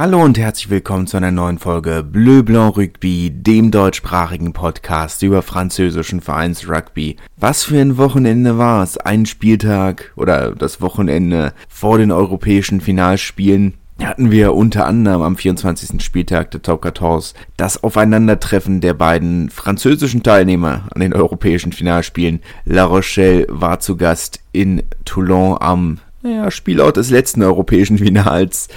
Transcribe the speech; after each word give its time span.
Hallo 0.00 0.24
und 0.24 0.38
herzlich 0.38 0.70
willkommen 0.70 1.06
zu 1.06 1.18
einer 1.18 1.30
neuen 1.30 1.58
Folge 1.58 2.02
Bleu 2.02 2.42
Blanc 2.42 2.78
Rugby, 2.78 3.30
dem 3.30 3.70
deutschsprachigen 3.70 4.54
Podcast 4.54 5.22
über 5.22 5.42
französischen 5.42 6.22
Vereinsrugby. 6.22 7.16
Was 7.36 7.64
für 7.64 7.78
ein 7.78 7.98
Wochenende 7.98 8.56
war 8.56 8.82
es? 8.82 8.96
Ein 8.96 9.26
Spieltag 9.26 10.10
oder 10.16 10.52
das 10.52 10.80
Wochenende 10.80 11.52
vor 11.68 11.98
den 11.98 12.12
europäischen 12.12 12.80
Finalspielen 12.80 13.74
hatten 14.02 14.30
wir 14.30 14.54
unter 14.54 14.86
anderem 14.86 15.20
am 15.20 15.36
24. 15.36 16.02
Spieltag 16.02 16.50
der 16.52 16.62
Top 16.62 16.82
14 16.82 17.38
das 17.58 17.84
Aufeinandertreffen 17.84 18.80
der 18.80 18.94
beiden 18.94 19.50
französischen 19.50 20.22
Teilnehmer 20.22 20.84
an 20.94 21.02
den 21.02 21.12
europäischen 21.12 21.72
Finalspielen. 21.72 22.40
La 22.64 22.84
Rochelle 22.84 23.44
war 23.50 23.80
zu 23.80 23.98
Gast 23.98 24.40
in 24.52 24.82
Toulon 25.04 25.58
am 25.60 25.98
ja, 26.22 26.50
Spielort 26.50 26.96
des 26.96 27.10
letzten 27.10 27.42
europäischen 27.42 27.98
Finals 27.98 28.68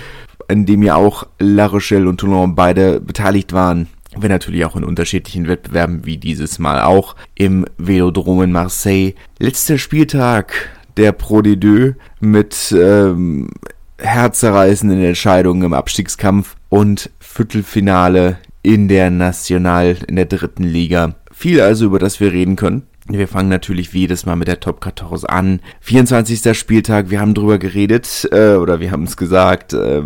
in 0.50 0.66
dem 0.66 0.84
ja 0.84 0.96
auch 0.96 1.28
La 1.39 1.66
Rochelle 1.66 2.07
und 2.07 2.20
Toulon 2.20 2.55
beide 2.55 3.00
beteiligt 3.00 3.54
waren. 3.54 3.88
Wenn 4.16 4.30
natürlich 4.30 4.66
auch 4.66 4.76
in 4.76 4.84
unterschiedlichen 4.84 5.48
Wettbewerben, 5.48 6.05
wie 6.05 6.17
dieses 6.17 6.59
Mal 6.59 6.84
auch 6.84 7.16
im 7.36 7.66
Velodrom 7.77 8.44
in 8.44 8.52
Marseille. 8.52 9.14
Letzter 9.40 9.77
Spieltag 9.77 10.53
der 10.98 11.12
Pro 11.14 11.40
D2 11.40 11.95
mit 12.20 12.76
ähm, 12.77 13.50
herzerreißenden 13.98 15.03
Entscheidungen 15.03 15.64
im 15.64 15.73
Abstiegskampf 15.73 16.55
und 16.70 17.09
Viertelfinale 17.20 18.38
in 18.62 18.88
der 18.88 19.09
National, 19.09 19.98
in 20.08 20.16
der 20.16 20.25
dritten 20.25 20.64
Liga. 20.64 21.16
Viel 21.31 21.62
also, 21.62 21.86
über 21.86 22.00
das 22.00 22.20
wir 22.20 22.31
reden 22.31 22.55
können. 22.55 22.84
Wir 23.08 23.28
fangen 23.28 23.50
natürlich 23.50 23.94
wie 23.94 24.00
jedes 24.00 24.25
Mal 24.25 24.38
mit 24.38 24.48
der 24.48 24.62
Top 24.62 24.81
14 24.84 25.25
an. 25.28 25.59
24. 25.81 26.58
Spieltag, 26.58 27.09
wir 27.09 27.20
haben 27.20 27.34
drüber 27.34 27.58
geredet, 27.58 28.30
äh, 28.31 28.53
oder 28.53 28.80
wir 28.80 28.91
haben 28.91 29.03
es 29.03 29.17
gesagt, 29.17 29.73
äh, 29.73 30.02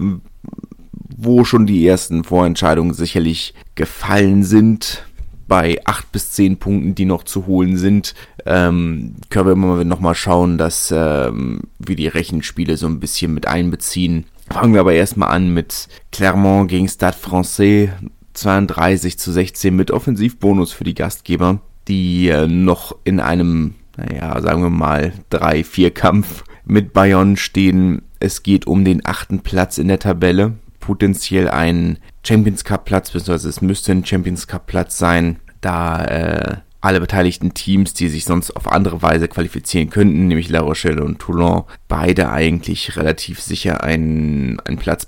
wo 1.17 1.43
schon 1.43 1.65
die 1.65 1.85
ersten 1.85 2.23
Vorentscheidungen 2.23 2.93
sicherlich 2.93 3.53
gefallen 3.75 4.43
sind. 4.43 5.03
Bei 5.47 5.79
acht 5.85 6.11
bis 6.11 6.31
zehn 6.31 6.57
Punkten, 6.57 6.93
die 6.93 7.05
noch 7.05 7.23
zu 7.23 7.47
holen 7.47 7.77
sind, 7.77 8.13
ähm, 8.45 9.15
können 9.29 9.47
wir 9.47 9.53
immer 9.53 9.83
noch 9.83 9.99
mal 10.01 10.15
schauen, 10.15 10.57
dass 10.57 10.93
ähm, 10.95 11.61
wir 11.79 11.95
die 11.95 12.07
Rechenspiele 12.07 12.77
so 12.77 12.87
ein 12.87 12.99
bisschen 12.99 13.33
mit 13.33 13.47
einbeziehen. 13.47 14.25
Fangen 14.49 14.73
wir 14.73 14.81
aber 14.81 14.93
erstmal 14.93 15.29
an 15.29 15.53
mit 15.53 15.87
Clermont 16.11 16.69
gegen 16.69 16.87
Stade 16.87 17.17
Francais. 17.17 17.89
32 18.33 19.17
zu 19.17 19.31
16 19.31 19.75
mit 19.75 19.89
Offensivbonus 19.89 20.71
für 20.71 20.83
die 20.83 20.93
Gastgeber 20.93 21.59
die 21.87 22.29
äh, 22.29 22.47
noch 22.47 22.95
in 23.03 23.19
einem, 23.19 23.75
naja, 23.95 24.39
sagen 24.41 24.61
wir 24.61 24.69
mal, 24.69 25.13
3-4-Kampf 25.31 26.43
mit 26.65 26.93
Bayonne 26.93 27.37
stehen. 27.37 28.01
Es 28.19 28.43
geht 28.43 28.67
um 28.67 28.83
den 28.83 29.05
achten 29.05 29.39
Platz 29.39 29.77
in 29.77 29.87
der 29.87 29.99
Tabelle. 29.99 30.53
Potenziell 30.87 31.49
ein 31.49 31.99
Champions 32.25 32.63
Cup 32.63 32.85
Platz, 32.85 33.11
beziehungsweise 33.11 33.49
es 33.49 33.59
müsste 33.59 33.91
ein 33.91 34.05
Champions 34.05 34.47
Cup 34.47 34.67
Platz 34.67 34.97
sein, 34.97 35.41
da 35.59 36.05
äh, 36.05 36.55
alle 36.79 37.01
beteiligten 37.01 37.53
Teams, 37.53 37.93
die 37.93 38.07
sich 38.07 38.23
sonst 38.23 38.55
auf 38.55 38.71
andere 38.71 39.01
Weise 39.01 39.27
qualifizieren 39.27 39.89
könnten, 39.89 40.27
nämlich 40.27 40.47
La 40.47 40.61
Rochelle 40.61 41.03
und 41.03 41.19
Toulon, 41.19 41.65
beide 41.87 42.29
eigentlich 42.29 42.97
relativ 42.97 43.39
sicher 43.39 43.83
einen, 43.83 44.59
einen 44.61 44.77
Platz 44.77 45.07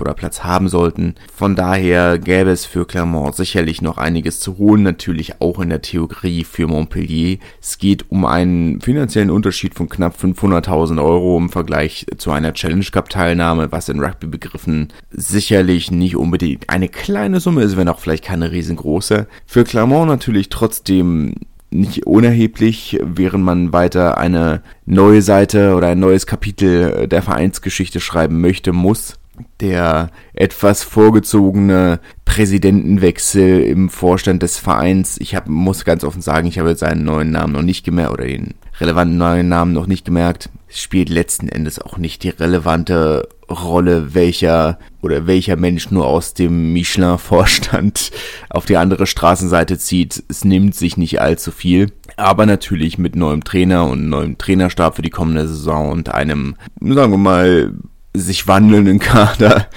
oder 0.00 0.14
Platz 0.14 0.44
haben 0.44 0.68
sollten. 0.68 1.14
Von 1.34 1.56
daher 1.56 2.18
gäbe 2.18 2.50
es 2.50 2.64
für 2.64 2.86
Clermont 2.86 3.34
sicherlich 3.34 3.82
noch 3.82 3.98
einiges 3.98 4.40
zu 4.40 4.58
holen, 4.58 4.82
natürlich 4.82 5.40
auch 5.40 5.60
in 5.60 5.68
der 5.68 5.82
Theorie 5.82 6.44
für 6.44 6.66
Montpellier. 6.66 7.38
Es 7.60 7.78
geht 7.78 8.10
um 8.10 8.24
einen 8.24 8.80
finanziellen 8.80 9.30
Unterschied 9.30 9.74
von 9.74 9.88
knapp 9.88 10.16
500.000 10.16 11.02
Euro 11.02 11.36
im 11.36 11.50
Vergleich 11.50 12.06
zu 12.16 12.30
einer 12.30 12.54
Challenge 12.54 12.86
Cup 12.90 13.08
Teilnahme, 13.08 13.70
was 13.70 13.88
in 13.88 14.00
Rugby 14.00 14.26
begriffen 14.26 14.88
sicherlich 15.10 15.90
nicht 15.90 16.16
unbedingt 16.16 16.68
eine 16.70 16.88
kleine 16.88 17.40
Summe 17.40 17.62
ist, 17.62 17.76
wenn 17.76 17.88
auch 17.88 17.98
vielleicht 17.98 18.24
keine 18.24 18.52
riesengroße. 18.52 19.26
Für 19.46 19.64
Clermont 19.64 20.08
natürlich 20.08 20.48
trotzdem 20.48 21.34
nicht 21.70 22.06
unerheblich, 22.06 22.98
während 23.02 23.44
man 23.44 23.72
weiter 23.72 24.18
eine 24.18 24.62
neue 24.84 25.22
Seite 25.22 25.74
oder 25.74 25.88
ein 25.88 26.00
neues 26.00 26.26
Kapitel 26.26 27.08
der 27.08 27.22
Vereinsgeschichte 27.22 28.00
schreiben 28.00 28.40
möchte, 28.40 28.72
muss. 28.72 29.14
Der 29.60 30.10
etwas 30.32 30.82
vorgezogene 30.82 32.00
Präsidentenwechsel 32.24 33.60
im 33.64 33.90
Vorstand 33.90 34.42
des 34.42 34.56
Vereins. 34.56 35.18
Ich 35.18 35.34
hab, 35.34 35.46
muss 35.46 35.84
ganz 35.84 36.04
offen 36.04 36.22
sagen, 36.22 36.46
ich 36.46 36.58
habe 36.58 36.74
seinen 36.74 37.04
neuen 37.04 37.32
Namen 37.32 37.52
noch 37.52 37.62
nicht 37.62 37.84
gemerkt 37.84 38.12
oder 38.12 38.24
den 38.24 38.54
relevanten 38.80 39.18
neuen 39.18 39.48
Namen 39.48 39.74
noch 39.74 39.86
nicht 39.86 40.06
gemerkt. 40.06 40.48
Es 40.68 40.80
spielt 40.80 41.10
letzten 41.10 41.48
Endes 41.48 41.78
auch 41.78 41.98
nicht 41.98 42.22
die 42.22 42.30
relevante 42.30 43.28
Rolle, 43.50 44.14
welcher 44.14 44.78
oder 45.06 45.28
welcher 45.28 45.56
Mensch 45.56 45.92
nur 45.92 46.04
aus 46.04 46.34
dem 46.34 46.72
Michelin-Vorstand 46.72 48.10
auf 48.50 48.66
die 48.66 48.76
andere 48.76 49.06
Straßenseite 49.06 49.78
zieht. 49.78 50.24
Es 50.28 50.44
nimmt 50.44 50.74
sich 50.74 50.96
nicht 50.96 51.20
allzu 51.20 51.52
viel. 51.52 51.92
Aber 52.16 52.44
natürlich 52.44 52.98
mit 52.98 53.14
neuem 53.14 53.44
Trainer 53.44 53.88
und 53.88 54.08
neuem 54.08 54.36
Trainerstab 54.36 54.96
für 54.96 55.02
die 55.02 55.10
kommende 55.10 55.46
Saison 55.46 55.90
und 55.90 56.12
einem, 56.12 56.56
sagen 56.80 57.12
wir 57.12 57.18
mal, 57.18 57.72
sich 58.14 58.48
wandelnden 58.48 58.98
Kader 59.00 59.68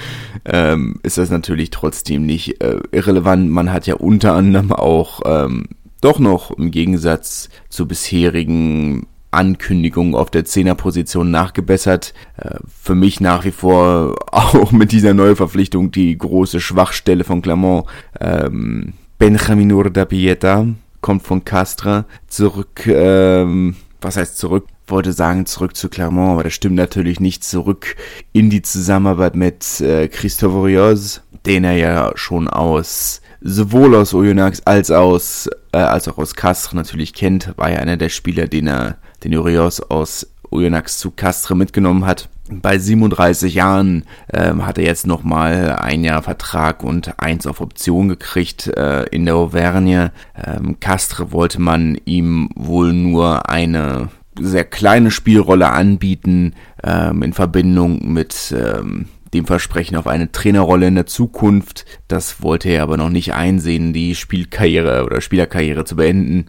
ähm, 0.45 0.99
ist 1.03 1.19
das 1.19 1.29
natürlich 1.29 1.69
trotzdem 1.69 2.25
nicht 2.25 2.61
äh, 2.63 2.79
irrelevant. 2.91 3.51
Man 3.51 3.71
hat 3.71 3.85
ja 3.85 3.95
unter 3.95 4.33
anderem 4.33 4.71
auch 4.71 5.21
ähm, 5.25 5.67
doch 6.01 6.17
noch 6.17 6.51
im 6.51 6.71
Gegensatz 6.71 7.49
zu 7.69 7.87
bisherigen 7.87 9.05
Ankündigungen 9.31 10.15
auf 10.15 10.31
der 10.31 10.45
Zehnerposition 10.45 11.31
nachgebessert. 11.31 12.13
Äh, 12.37 12.55
für 12.67 12.95
mich 12.95 13.19
nach 13.19 13.45
wie 13.45 13.51
vor 13.51 14.15
auch 14.31 14.71
mit 14.71 14.91
dieser 14.91 15.13
Neuverpflichtung 15.13 15.91
die 15.91 16.17
große 16.17 16.59
Schwachstelle 16.59 17.23
von 17.23 17.41
Clermont. 17.41 17.85
Ähm, 18.19 18.93
Benjamin 19.17 19.71
Urdapieta 19.71 20.65
kommt 21.01 21.23
von 21.23 21.43
Castra 21.45 22.05
zurück, 22.27 22.87
ähm, 22.87 23.75
was 24.01 24.17
heißt 24.17 24.37
zurück? 24.37 24.65
wollte 24.89 25.13
sagen 25.13 25.45
zurück 25.45 25.75
zu 25.75 25.89
Clermont, 25.89 26.31
aber 26.31 26.43
das 26.43 26.53
stimmt 26.53 26.75
natürlich 26.75 27.19
nicht 27.19 27.43
zurück 27.43 27.95
in 28.33 28.49
die 28.49 28.61
Zusammenarbeit 28.61 29.35
mit 29.35 29.81
äh, 29.81 30.07
Christophe 30.07 30.63
Rios, 30.63 31.21
den 31.45 31.63
er 31.63 31.75
ja 31.75 32.11
schon 32.15 32.47
aus 32.47 33.21
sowohl 33.41 33.95
aus 33.95 34.13
Oyonnax 34.13 34.61
als 34.65 34.89
äh, 34.89 35.77
als 35.77 36.07
auch 36.07 36.17
aus 36.17 36.35
Castres 36.35 36.73
natürlich 36.73 37.13
kennt, 37.13 37.53
war 37.57 37.71
ja 37.71 37.77
einer 37.77 37.97
der 37.97 38.09
Spieler, 38.09 38.47
den 38.47 38.67
er 38.67 38.97
den 39.23 39.35
Urios 39.35 39.81
aus 39.81 40.27
Oyonnax 40.51 40.97
zu 40.97 41.11
Castres 41.11 41.57
mitgenommen 41.57 42.05
hat. 42.05 42.29
Bei 42.51 42.79
37 42.79 43.53
Jahren 43.53 44.05
ähm, 44.33 44.65
hat 44.65 44.79
er 44.79 44.85
jetzt 44.85 45.05
nochmal 45.05 45.77
ein 45.79 46.03
Jahr 46.03 46.23
Vertrag 46.23 46.83
und 46.83 47.19
eins 47.19 47.45
auf 47.45 47.61
Option 47.61 48.09
gekriegt 48.09 48.67
äh, 48.67 49.03
in 49.11 49.25
der 49.25 49.35
Auvergne. 49.35 50.11
Ähm, 50.35 50.79
Castres 50.79 51.31
wollte 51.31 51.61
man 51.61 51.99
ihm 52.05 52.49
wohl 52.55 52.93
nur 52.93 53.49
eine 53.49 54.09
sehr 54.39 54.63
kleine 54.63 55.11
Spielrolle 55.11 55.69
anbieten 55.69 56.55
ähm, 56.83 57.21
in 57.21 57.33
Verbindung 57.33 58.11
mit 58.11 58.53
ähm, 58.57 59.05
dem 59.33 59.45
Versprechen 59.45 59.95
auf 59.95 60.07
eine 60.07 60.31
Trainerrolle 60.31 60.87
in 60.87 60.95
der 60.95 61.05
Zukunft. 61.05 61.85
Das 62.07 62.41
wollte 62.41 62.69
er 62.69 62.83
aber 62.83 62.97
noch 62.97 63.09
nicht 63.09 63.33
einsehen, 63.33 63.93
die 63.93 64.15
Spielkarriere 64.15 65.03
oder 65.05 65.21
Spielerkarriere 65.21 65.85
zu 65.85 65.95
beenden. 65.95 66.47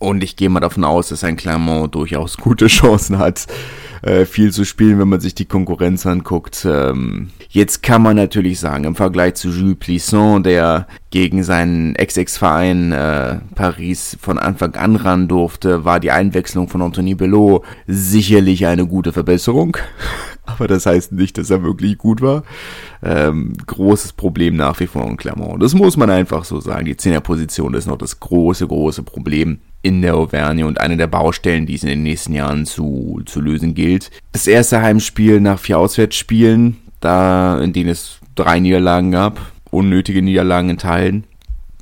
Und 0.00 0.24
ich 0.24 0.34
gehe 0.34 0.48
mal 0.48 0.60
davon 0.60 0.82
aus, 0.82 1.10
dass 1.10 1.24
ein 1.24 1.36
Clermont 1.36 1.94
durchaus 1.94 2.38
gute 2.38 2.68
Chancen 2.68 3.18
hat, 3.18 3.46
äh, 4.00 4.24
viel 4.24 4.50
zu 4.50 4.64
spielen, 4.64 4.98
wenn 4.98 5.10
man 5.10 5.20
sich 5.20 5.34
die 5.34 5.44
Konkurrenz 5.44 6.06
anguckt. 6.06 6.66
Ähm, 6.68 7.28
jetzt 7.50 7.82
kann 7.82 8.00
man 8.00 8.16
natürlich 8.16 8.60
sagen, 8.60 8.84
im 8.84 8.96
Vergleich 8.96 9.34
zu 9.34 9.50
Jules 9.50 9.76
Plisson, 9.78 10.42
der 10.42 10.86
gegen 11.10 11.44
seinen 11.44 11.96
Ex-Ex-Verein 11.96 12.92
äh, 12.92 13.40
Paris 13.54 14.16
von 14.18 14.38
Anfang 14.38 14.74
an 14.76 14.96
ran 14.96 15.28
durfte, 15.28 15.84
war 15.84 16.00
die 16.00 16.12
Einwechslung 16.12 16.68
von 16.68 16.80
Anthony 16.80 17.14
Belot 17.14 17.62
sicherlich 17.86 18.66
eine 18.66 18.86
gute 18.86 19.12
Verbesserung. 19.12 19.76
Aber 20.46 20.66
das 20.66 20.86
heißt 20.86 21.12
nicht, 21.12 21.36
dass 21.36 21.50
er 21.50 21.62
wirklich 21.62 21.98
gut 21.98 22.22
war. 22.22 22.42
Ähm, 23.02 23.52
großes 23.66 24.14
Problem 24.14 24.56
nach 24.56 24.80
wie 24.80 24.86
vor 24.86 25.06
in 25.06 25.18
Clermont. 25.18 25.62
Das 25.62 25.74
muss 25.74 25.98
man 25.98 26.08
einfach 26.08 26.44
so 26.44 26.58
sagen. 26.58 26.86
Die 26.86 26.96
Zehnerposition 26.96 27.74
ist 27.74 27.86
noch 27.86 27.98
das 27.98 28.18
große, 28.18 28.66
große 28.66 29.02
Problem 29.02 29.58
in 29.82 30.02
der 30.02 30.16
Auvergne 30.16 30.66
und 30.66 30.80
eine 30.80 30.96
der 30.96 31.06
Baustellen, 31.06 31.66
die 31.66 31.74
es 31.74 31.82
in 31.82 31.88
den 31.88 32.02
nächsten 32.02 32.34
Jahren 32.34 32.66
zu, 32.66 33.22
zu 33.24 33.40
lösen 33.40 33.74
gilt. 33.74 34.10
Das 34.32 34.46
erste 34.46 34.82
Heimspiel 34.82 35.40
nach 35.40 35.58
vier 35.58 35.78
Auswärtsspielen, 35.78 36.76
da, 37.00 37.58
in 37.60 37.72
denen 37.72 37.90
es 37.90 38.18
drei 38.34 38.60
Niederlagen 38.60 39.10
gab, 39.10 39.40
unnötige 39.70 40.22
Niederlagen 40.22 40.70
in 40.70 40.78
Teilen, 40.78 41.24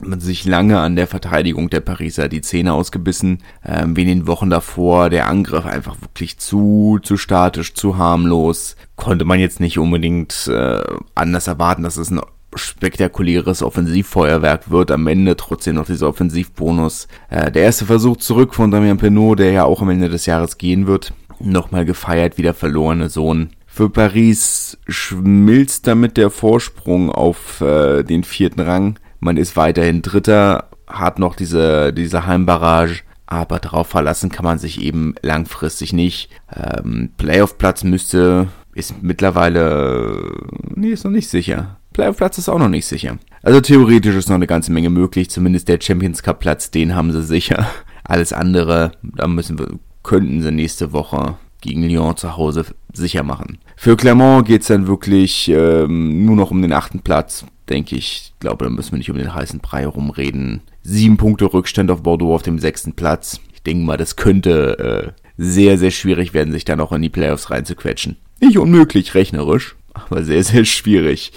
man 0.01 0.21
sich 0.21 0.45
lange 0.45 0.79
an 0.79 0.97
der 0.97 1.07
Verteidigung 1.07 1.71
der 1.71 1.81
Pariser 1.81 2.29
die 2.29 2.41
Zähne 2.41 2.73
ausgebissen, 2.73 3.43
ähm, 3.65 3.97
wie 3.97 4.03
in 4.03 4.09
den 4.09 4.27
Wochen 4.27 4.51
davor 4.51 5.11
der 5.11 5.29
Angriff 5.29 5.67
einfach 5.67 6.01
wirklich 6.01 6.39
zu, 6.39 7.01
zu 7.03 7.17
statisch, 7.17 7.75
zu 7.75 7.99
harmlos, 7.99 8.77
konnte 8.97 9.25
man 9.25 9.41
jetzt 9.41 9.61
nicht 9.61 9.79
unbedingt 9.79 10.47
äh, 10.49 10.83
anders 11.15 11.47
erwarten, 11.47 11.83
dass 11.83 11.97
es 11.97 12.11
ein 12.11 12.21
spektakuläres 12.59 13.63
Offensivfeuerwerk 13.63 14.71
wird 14.71 14.91
am 14.91 15.07
Ende 15.07 15.37
trotzdem 15.37 15.77
noch 15.77 15.87
dieser 15.87 16.09
Offensivbonus. 16.09 17.09
Äh, 17.31 17.51
der 17.51 17.63
erste 17.63 17.87
Versuch 17.87 18.19
zurück 18.19 18.55
von 18.55 18.71
Damien 18.71 18.99
Penaud, 18.99 19.39
der 19.39 19.53
ja 19.53 19.65
auch 19.65 19.83
am 19.83 19.91
Ende 19.91 20.09
des 20.09 20.27
Jahres 20.27 20.59
gehen 20.59 20.87
wird. 20.87 21.13
Nochmal 21.41 21.85
gefeiert 21.85 22.37
wie 22.37 22.43
der 22.43 22.55
verlorene 22.55 23.09
Sohn. 23.09 23.51
Für 23.67 23.91
Paris 23.91 24.77
schmilzt 24.89 25.87
damit 25.87 26.17
der 26.17 26.31
Vorsprung 26.31 27.13
auf 27.13 27.61
äh, 27.61 28.03
den 28.03 28.25
vierten 28.25 28.61
Rang. 28.61 28.99
Man 29.21 29.37
ist 29.37 29.57
weiterhin 29.57 30.03
Dritter, 30.03 30.69
hat 30.89 31.19
noch 31.19 31.37
diese, 31.37 31.93
diese 31.93 32.27
Heimbarrage, 32.27 33.01
aber 33.27 33.61
darauf 33.61 33.87
verlassen 33.87 34.31
kann 34.31 34.45
man 34.45 34.59
sich 34.59 34.81
eben 34.81 35.15
langfristig 35.23 35.93
nicht. 35.93 36.31
Ähm, 36.53 37.11
Playoff-Platz 37.19 37.85
müsste, 37.85 38.49
ist 38.75 39.03
mittlerweile, 39.03 40.33
nee, 40.75 40.89
ist 40.89 41.05
noch 41.05 41.13
nicht 41.13 41.29
sicher. 41.29 41.78
Playoff-Platz 41.99 42.39
ist 42.39 42.49
auch 42.49 42.61
noch 42.61 42.69
nicht 42.69 42.87
sicher. 42.87 43.19
Also 43.43 43.61
theoretisch 43.61 44.15
ist 44.15 44.29
noch 44.29 44.37
eine 44.37 44.47
ganze 44.47 44.71
Menge 44.71 44.89
möglich, 44.89 45.31
zumindest 45.31 45.67
der 45.67 45.81
Champions 45.81 46.23
Cup 46.23 46.39
Platz, 46.39 46.71
den 46.71 46.95
haben 46.95 47.11
sie 47.11 47.25
sicher. 47.25 47.69
Alles 48.05 48.33
andere, 48.33 48.93
da 49.03 49.27
müssen 49.27 49.59
wir, 49.59 49.67
könnten 50.05 50.41
sie 50.41 50.53
nächste 50.53 50.93
Woche 50.93 51.35
gegen 51.61 51.83
Lyon 51.83 52.17
zu 52.17 52.37
Hause 52.37 52.67
sicher 52.93 53.25
machen. 53.25 53.59
Für 53.75 53.97
Clermont 53.97 54.47
geht's 54.47 54.69
dann 54.69 54.87
wirklich 54.87 55.49
ähm, 55.49 56.25
nur 56.25 56.37
noch 56.37 56.53
um 56.53 56.63
den 56.63 56.73
achten 56.73 57.01
Platz, 57.01 57.45
denke 57.69 57.97
ich. 57.97 58.33
Ich 58.33 58.39
glaube, 58.39 58.65
da 58.65 58.71
müssen 58.71 58.93
wir 58.93 58.99
nicht 58.99 59.11
um 59.11 59.19
den 59.19 59.35
heißen 59.35 59.59
Brei 59.59 59.81
herumreden. 59.81 60.61
Sieben 60.85 61.17
Punkte 61.17 61.53
Rückstand 61.53 61.91
auf 61.91 62.05
Bordeaux 62.05 62.33
auf 62.33 62.43
dem 62.45 62.61
sechsten 62.61 62.93
Platz. 62.93 63.41
Ich 63.53 63.65
denke 63.65 63.85
mal, 63.85 63.97
das 63.97 64.15
könnte 64.15 65.15
äh, 65.17 65.23
sehr, 65.37 65.79
sehr 65.79 65.91
schwierig 65.91 66.33
werden, 66.33 66.53
sich 66.53 66.65
da 66.65 66.77
noch 66.77 66.93
in 66.93 67.03
die 67.03 67.09
Playoffs 67.09 67.51
reinzuquetschen. 67.51 68.19
Nicht 68.41 68.57
unmöglich 68.57 69.17
rechnerisch, 69.17 69.75
aber 70.09 70.23
sehr, 70.25 70.43
sehr 70.43 70.65
schwierig. 70.65 71.33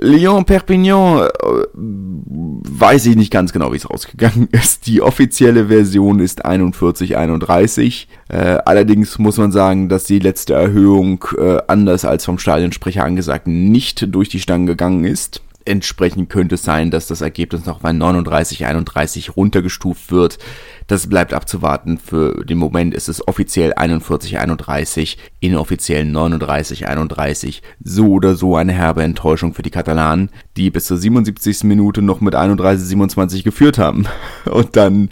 Lyon-Perpignan 0.00 1.26
äh, 1.26 1.28
weiß 1.74 3.06
ich 3.06 3.16
nicht 3.16 3.32
ganz 3.32 3.52
genau, 3.52 3.72
wie 3.72 3.76
es 3.76 3.90
rausgegangen 3.90 4.48
ist. 4.52 4.86
Die 4.86 5.02
offizielle 5.02 5.66
Version 5.66 6.20
ist 6.20 6.46
41-31. 6.46 8.06
Äh, 8.28 8.36
allerdings 8.64 9.18
muss 9.18 9.38
man 9.38 9.50
sagen, 9.50 9.88
dass 9.88 10.04
die 10.04 10.20
letzte 10.20 10.54
Erhöhung, 10.54 11.24
äh, 11.36 11.58
anders 11.66 12.04
als 12.04 12.24
vom 12.24 12.38
Stadionsprecher 12.38 13.04
angesagt, 13.04 13.48
nicht 13.48 14.14
durch 14.14 14.28
die 14.28 14.40
Stangen 14.40 14.66
gegangen 14.66 15.04
ist. 15.04 15.42
Entsprechend 15.68 16.30
könnte 16.30 16.56
es 16.56 16.62
sein, 16.62 16.90
dass 16.90 17.06
das 17.06 17.20
Ergebnis 17.20 17.66
noch 17.66 17.80
bei 17.80 17.90
39-31 17.90 19.32
runtergestuft 19.32 20.10
wird. 20.10 20.38
Das 20.86 21.06
bleibt 21.06 21.34
abzuwarten. 21.34 21.98
Für 21.98 22.44
den 22.44 22.58
Moment 22.58 22.94
ist 22.94 23.08
es 23.08 23.26
offiziell 23.28 23.74
41-31, 23.74 25.18
inoffiziell 25.40 26.04
39-31. 26.04 27.60
So 27.84 28.08
oder 28.08 28.34
so 28.34 28.56
eine 28.56 28.72
herbe 28.72 29.02
Enttäuschung 29.02 29.52
für 29.52 29.62
die 29.62 29.70
Katalanen, 29.70 30.30
die 30.56 30.70
bis 30.70 30.86
zur 30.86 30.96
77. 30.96 31.64
Minute 31.64 32.00
noch 32.00 32.20
mit 32.20 32.34
31-27 32.34 33.44
geführt 33.44 33.78
haben. 33.78 34.06
Und 34.50 34.76
dann 34.76 35.10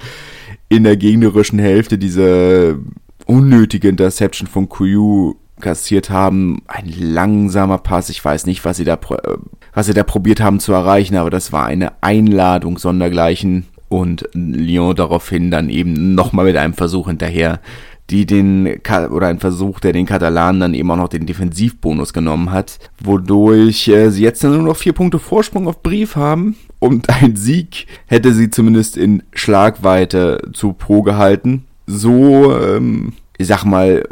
in 0.69 0.85
der 0.85 0.97
gegnerischen 0.97 1.59
Hälfte 1.59 1.99
diese 1.99 2.79
unnötige 3.26 3.88
Interception 3.88 4.49
von 4.49 4.69
Kuyu 4.69 5.37
kassiert 5.61 6.11
haben. 6.11 6.62
Ein 6.67 6.93
langsamer 6.99 7.79
Pass. 7.79 8.09
Ich 8.11 8.25
weiß 8.25 8.47
nicht, 8.47 8.64
was 8.64 8.76
sie 8.76 8.85
da, 8.85 8.94
äh, 8.94 9.37
was 9.76 9.87
sie 9.87 9.94
da 9.94 10.05
probiert 10.05 10.40
haben 10.40 10.58
zu 10.58 10.73
erreichen, 10.73 11.17
aber 11.17 11.28
das 11.28 11.52
war 11.52 11.67
eine 11.67 11.93
Einladung 12.02 12.78
sondergleichen 12.78 13.67
und 13.90 14.26
Lyon 14.32 14.96
daraufhin 14.96 15.50
dann 15.50 15.69
eben 15.69 16.14
nochmal 16.14 16.46
mit 16.46 16.56
einem 16.56 16.73
Versuch 16.73 17.08
hinterher, 17.08 17.61
die 18.08 18.25
den, 18.25 18.81
oder 19.11 19.26
ein 19.26 19.38
Versuch, 19.38 19.78
der 19.78 19.93
den 19.93 20.06
Katalanen 20.06 20.61
dann 20.62 20.75
eben 20.75 20.90
auch 20.90 20.96
noch 20.96 21.08
den 21.08 21.26
Defensivbonus 21.26 22.14
genommen 22.14 22.52
hat, 22.52 22.78
wodurch 23.05 23.87
äh, 23.88 24.08
sie 24.08 24.23
jetzt 24.23 24.43
dann 24.43 24.55
nur 24.55 24.62
noch 24.62 24.76
vier 24.76 24.94
Punkte 24.94 25.19
Vorsprung 25.19 25.69
auf 25.69 25.82
Brief 25.82 26.17
haben 26.17 26.56
und 26.78 27.11
ein 27.23 27.37
Sieg 27.37 27.87
hätte 28.06 28.32
sie 28.32 28.49
zumindest 28.49 28.96
in 28.96 29.25
Schlagweite 29.34 30.40
zu 30.55 30.73
Pro 30.73 31.02
gehalten. 31.02 31.67
So, 31.87 32.56
ähm, 32.58 33.12
ich 33.37 33.49
sag 33.49 33.64
mal, 33.64 34.08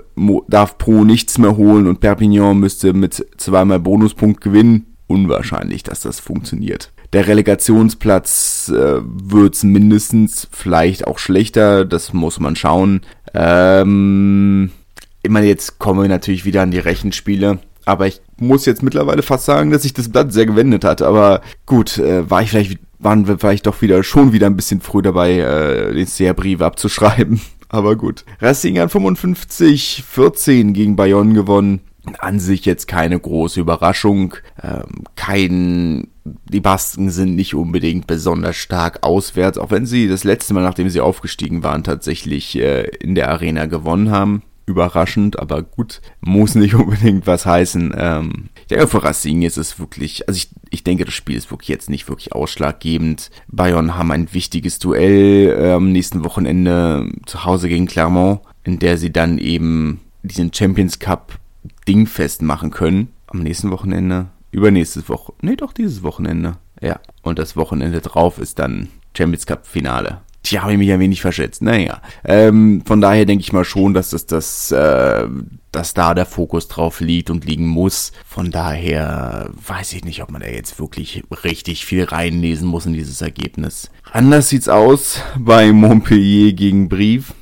darf 0.46 0.76
Pro 0.76 1.04
nichts 1.04 1.38
mehr 1.38 1.56
holen 1.56 1.86
und 1.86 2.00
Perpignan 2.00 2.60
müsste 2.60 2.92
mit 2.92 3.24
zweimal 3.38 3.80
Bonuspunkt 3.80 4.42
gewinnen. 4.42 4.93
Unwahrscheinlich, 5.06 5.82
dass 5.82 6.00
das 6.00 6.20
funktioniert. 6.20 6.92
Der 7.12 7.28
Relegationsplatz 7.28 8.72
äh, 8.74 9.00
wird's 9.02 9.62
mindestens, 9.62 10.48
vielleicht 10.50 11.06
auch 11.06 11.18
schlechter, 11.18 11.84
das 11.84 12.12
muss 12.12 12.40
man 12.40 12.56
schauen. 12.56 13.02
Ähm, 13.34 14.70
ich 15.22 15.30
meine, 15.30 15.46
jetzt 15.46 15.78
kommen 15.78 16.02
wir 16.02 16.08
natürlich 16.08 16.44
wieder 16.44 16.62
an 16.62 16.70
die 16.70 16.78
Rechenspiele, 16.78 17.58
aber 17.84 18.06
ich 18.06 18.20
muss 18.38 18.66
jetzt 18.66 18.82
mittlerweile 18.82 19.22
fast 19.22 19.44
sagen, 19.44 19.70
dass 19.70 19.82
sich 19.82 19.92
das 19.92 20.08
Blatt 20.08 20.32
sehr 20.32 20.46
gewendet 20.46 20.84
hat. 20.84 21.02
Aber 21.02 21.42
gut, 21.66 21.98
äh, 21.98 22.28
war 22.28 22.42
ich 22.42 22.50
vielleicht, 22.50 22.80
waren 22.98 23.28
wir 23.28 23.38
vielleicht 23.38 23.66
doch 23.66 23.80
wieder 23.82 24.02
schon 24.02 24.32
wieder 24.32 24.46
ein 24.46 24.56
bisschen 24.56 24.80
früh 24.80 25.02
dabei, 25.02 25.38
äh, 25.38 25.94
den 25.94 26.06
CR-Brief 26.06 26.62
abzuschreiben. 26.62 27.40
Aber 27.68 27.96
gut. 27.96 28.24
Racing 28.40 28.78
hat 28.78 28.90
55, 28.90 30.04
14 30.08 30.72
gegen 30.72 30.96
Bayonne 30.96 31.34
gewonnen 31.34 31.80
an 32.18 32.40
sich 32.40 32.64
jetzt 32.64 32.86
keine 32.86 33.18
große 33.18 33.60
Überraschung. 33.60 34.34
Ähm, 34.62 35.04
kein, 35.16 36.08
die 36.24 36.60
Basken 36.60 37.10
sind 37.10 37.34
nicht 37.34 37.54
unbedingt 37.54 38.06
besonders 38.06 38.56
stark 38.56 39.02
auswärts, 39.02 39.58
auch 39.58 39.70
wenn 39.70 39.86
sie 39.86 40.08
das 40.08 40.24
letzte 40.24 40.54
Mal, 40.54 40.62
nachdem 40.62 40.88
sie 40.88 41.00
aufgestiegen 41.00 41.62
waren, 41.62 41.84
tatsächlich 41.84 42.58
äh, 42.58 42.82
in 43.00 43.14
der 43.14 43.30
Arena 43.30 43.66
gewonnen 43.66 44.10
haben. 44.10 44.42
Überraschend, 44.66 45.38
aber 45.38 45.62
gut, 45.62 46.00
muss 46.22 46.54
nicht 46.54 46.74
unbedingt 46.74 47.26
was 47.26 47.44
heißen. 47.44 47.94
Ähm, 47.96 48.48
ja, 48.70 48.86
für 48.86 49.04
Racing 49.04 49.42
ist 49.42 49.58
es 49.58 49.78
wirklich, 49.78 50.26
also 50.26 50.38
ich, 50.38 50.48
ich 50.70 50.84
denke, 50.84 51.04
das 51.04 51.14
Spiel 51.14 51.36
ist 51.36 51.50
wirklich 51.50 51.68
jetzt 51.68 51.90
nicht 51.90 52.08
wirklich 52.08 52.32
ausschlaggebend. 52.32 53.30
Bayern 53.48 53.96
haben 53.96 54.10
ein 54.10 54.32
wichtiges 54.32 54.78
Duell 54.78 55.54
äh, 55.58 55.72
am 55.72 55.92
nächsten 55.92 56.24
Wochenende 56.24 57.10
zu 57.26 57.44
Hause 57.44 57.68
gegen 57.68 57.86
Clermont, 57.86 58.40
in 58.62 58.78
der 58.78 58.96
sie 58.96 59.12
dann 59.12 59.36
eben 59.38 60.00
diesen 60.22 60.52
Champions 60.52 60.98
Cup 60.98 61.38
Ding 61.88 62.06
festmachen 62.06 62.70
können. 62.70 63.08
Am 63.26 63.40
nächsten 63.40 63.70
Wochenende. 63.70 64.26
Übernächstes 64.50 65.08
Woche. 65.08 65.32
Nee, 65.42 65.56
doch 65.56 65.72
dieses 65.72 66.02
Wochenende. 66.02 66.58
Ja. 66.80 67.00
Und 67.22 67.38
das 67.38 67.56
Wochenende 67.56 68.00
drauf 68.00 68.38
ist 68.38 68.58
dann 68.58 68.88
Champions 69.16 69.46
Cup 69.46 69.66
Finale. 69.66 70.20
Tja, 70.44 70.60
habe 70.60 70.72
ich 70.72 70.78
mich 70.78 70.92
ein 70.92 71.00
wenig 71.00 71.22
verschätzt. 71.22 71.62
Naja. 71.62 72.02
Ähm, 72.22 72.82
von 72.84 73.00
daher 73.00 73.24
denke 73.24 73.40
ich 73.40 73.54
mal 73.54 73.64
schon, 73.64 73.94
dass 73.94 74.10
das, 74.10 74.26
das, 74.26 74.70
äh, 74.72 75.26
dass 75.72 75.94
da 75.94 76.12
der 76.12 76.26
Fokus 76.26 76.68
drauf 76.68 77.00
liegt 77.00 77.30
und 77.30 77.46
liegen 77.46 77.66
muss. 77.66 78.12
Von 78.26 78.50
daher 78.50 79.48
weiß 79.66 79.94
ich 79.94 80.04
nicht, 80.04 80.22
ob 80.22 80.30
man 80.30 80.42
da 80.42 80.48
jetzt 80.48 80.78
wirklich 80.78 81.24
richtig 81.44 81.86
viel 81.86 82.04
reinlesen 82.04 82.68
muss 82.68 82.84
in 82.84 82.92
dieses 82.92 83.22
Ergebnis. 83.22 83.90
Anders 84.12 84.50
sieht's 84.50 84.68
aus 84.68 85.18
bei 85.38 85.72
Montpellier 85.72 86.52
gegen 86.52 86.90
Brief 86.90 87.32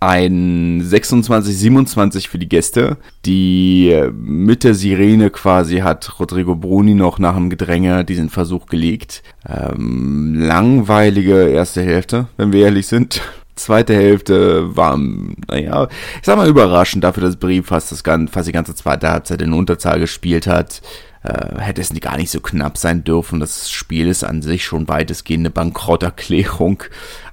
ein 0.00 0.82
26-27 0.82 2.28
für 2.28 2.38
die 2.38 2.48
Gäste. 2.48 2.98
Die 3.24 3.98
mit 4.12 4.64
der 4.64 4.74
Sirene 4.74 5.30
quasi 5.30 5.78
hat 5.78 6.18
Rodrigo 6.20 6.54
Bruni 6.54 6.94
noch 6.94 7.18
nach 7.18 7.34
dem 7.34 7.50
Gedränge 7.50 8.04
diesen 8.04 8.28
Versuch 8.28 8.66
gelegt. 8.66 9.22
Ähm, 9.48 10.34
langweilige 10.36 11.48
erste 11.48 11.82
Hälfte, 11.82 12.28
wenn 12.36 12.52
wir 12.52 12.64
ehrlich 12.64 12.86
sind. 12.86 13.22
Zweite 13.54 13.94
Hälfte 13.94 14.76
war, 14.76 14.96
naja, 14.96 15.88
ich 16.16 16.24
sag 16.26 16.36
mal 16.36 16.48
überraschend 16.48 17.04
dafür, 17.04 17.22
dass 17.22 17.36
Brief 17.36 17.66
fast, 17.66 17.92
das, 17.92 18.02
fast 18.30 18.48
die 18.48 18.52
ganze 18.52 18.74
zweite 18.74 19.10
Halbzeit 19.10 19.42
in 19.42 19.52
Unterzahl 19.52 20.00
gespielt 20.00 20.46
hat. 20.46 20.80
Äh, 21.22 21.60
hätte 21.60 21.80
es 21.80 21.92
gar 22.00 22.16
nicht 22.16 22.30
so 22.30 22.40
knapp 22.40 22.76
sein 22.76 23.04
dürfen. 23.04 23.38
Das 23.38 23.70
Spiel 23.70 24.08
ist 24.08 24.24
an 24.24 24.42
sich 24.42 24.64
schon 24.64 24.88
weitestgehend 24.88 25.42
eine 25.42 25.50
Bankrotterklärung. 25.50 26.82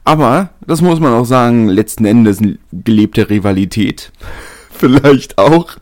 Aber, 0.03 0.49
das 0.65 0.81
muss 0.81 0.99
man 0.99 1.13
auch 1.13 1.25
sagen, 1.25 1.67
letzten 1.67 2.05
Endes 2.05 2.39
gelebte 2.71 3.29
Rivalität. 3.29 4.11
Vielleicht 4.71 5.37
auch. 5.37 5.77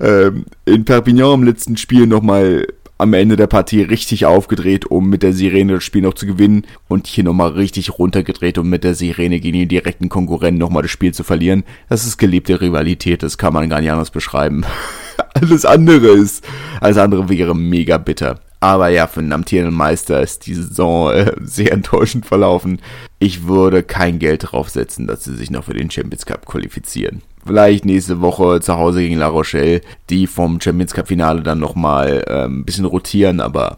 Ähm, 0.00 0.44
in 0.64 0.84
Perpignan 0.84 1.34
im 1.34 1.42
letzten 1.42 1.76
Spiel 1.76 2.06
nochmal 2.06 2.66
am 2.98 3.12
Ende 3.12 3.36
der 3.36 3.46
Partie 3.46 3.82
richtig 3.82 4.24
aufgedreht, 4.24 4.86
um 4.86 5.08
mit 5.08 5.22
der 5.22 5.32
Sirene 5.32 5.74
das 5.74 5.84
Spiel 5.84 6.02
noch 6.02 6.14
zu 6.14 6.26
gewinnen 6.26 6.64
und 6.88 7.06
hier 7.06 7.24
nochmal 7.24 7.50
richtig 7.50 7.98
runtergedreht, 7.98 8.56
um 8.56 8.70
mit 8.70 8.84
der 8.84 8.94
Sirene 8.94 9.40
gegen 9.40 9.58
den 9.58 9.68
direkten 9.68 10.08
Konkurrenten 10.08 10.58
nochmal 10.58 10.82
das 10.82 10.90
Spiel 10.90 11.12
zu 11.12 11.22
verlieren. 11.22 11.64
Das 11.88 12.06
ist 12.06 12.16
gelebte 12.16 12.60
Rivalität, 12.60 13.22
das 13.22 13.36
kann 13.36 13.52
man 13.52 13.68
gar 13.68 13.80
nicht 13.80 13.90
anders 13.90 14.10
beschreiben. 14.10 14.64
Alles 15.34 15.66
andere 15.66 16.08
ist, 16.08 16.46
alles 16.80 16.96
andere 16.96 17.28
wäre 17.28 17.54
mega 17.54 17.98
bitter. 17.98 18.40
Aber 18.60 18.88
ja, 18.88 19.06
für 19.06 19.20
den 19.20 19.32
amtierenden 19.32 19.74
Meister 19.74 20.22
ist 20.22 20.46
die 20.46 20.54
Saison 20.54 21.12
äh, 21.12 21.32
sehr 21.42 21.72
enttäuschend 21.72 22.26
verlaufen. 22.26 22.80
Ich 23.18 23.46
würde 23.46 23.82
kein 23.82 24.18
Geld 24.18 24.50
drauf 24.50 24.70
setzen, 24.70 25.06
dass 25.06 25.24
sie 25.24 25.36
sich 25.36 25.50
noch 25.50 25.64
für 25.64 25.74
den 25.74 25.90
Champions 25.90 26.26
Cup 26.26 26.46
qualifizieren. 26.46 27.22
Vielleicht 27.44 27.84
nächste 27.84 28.20
Woche 28.20 28.60
zu 28.60 28.76
Hause 28.76 29.00
gegen 29.00 29.18
La 29.18 29.28
Rochelle, 29.28 29.80
die 30.10 30.26
vom 30.26 30.60
Champions 30.60 30.94
Cup 30.94 31.08
Finale 31.08 31.42
dann 31.42 31.60
nochmal 31.60 32.24
äh, 32.26 32.44
ein 32.44 32.64
bisschen 32.64 32.86
rotieren, 32.86 33.40
aber 33.40 33.76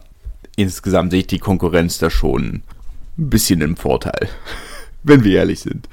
insgesamt 0.55 1.11
sehe 1.11 1.21
ich 1.21 1.27
die 1.27 1.39
Konkurrenz 1.39 1.99
da 1.99 2.09
schon 2.09 2.63
ein 3.17 3.29
bisschen 3.29 3.61
im 3.61 3.75
Vorteil. 3.75 4.29
Wenn 5.03 5.23
wir 5.23 5.37
ehrlich 5.37 5.59
sind. 5.59 5.87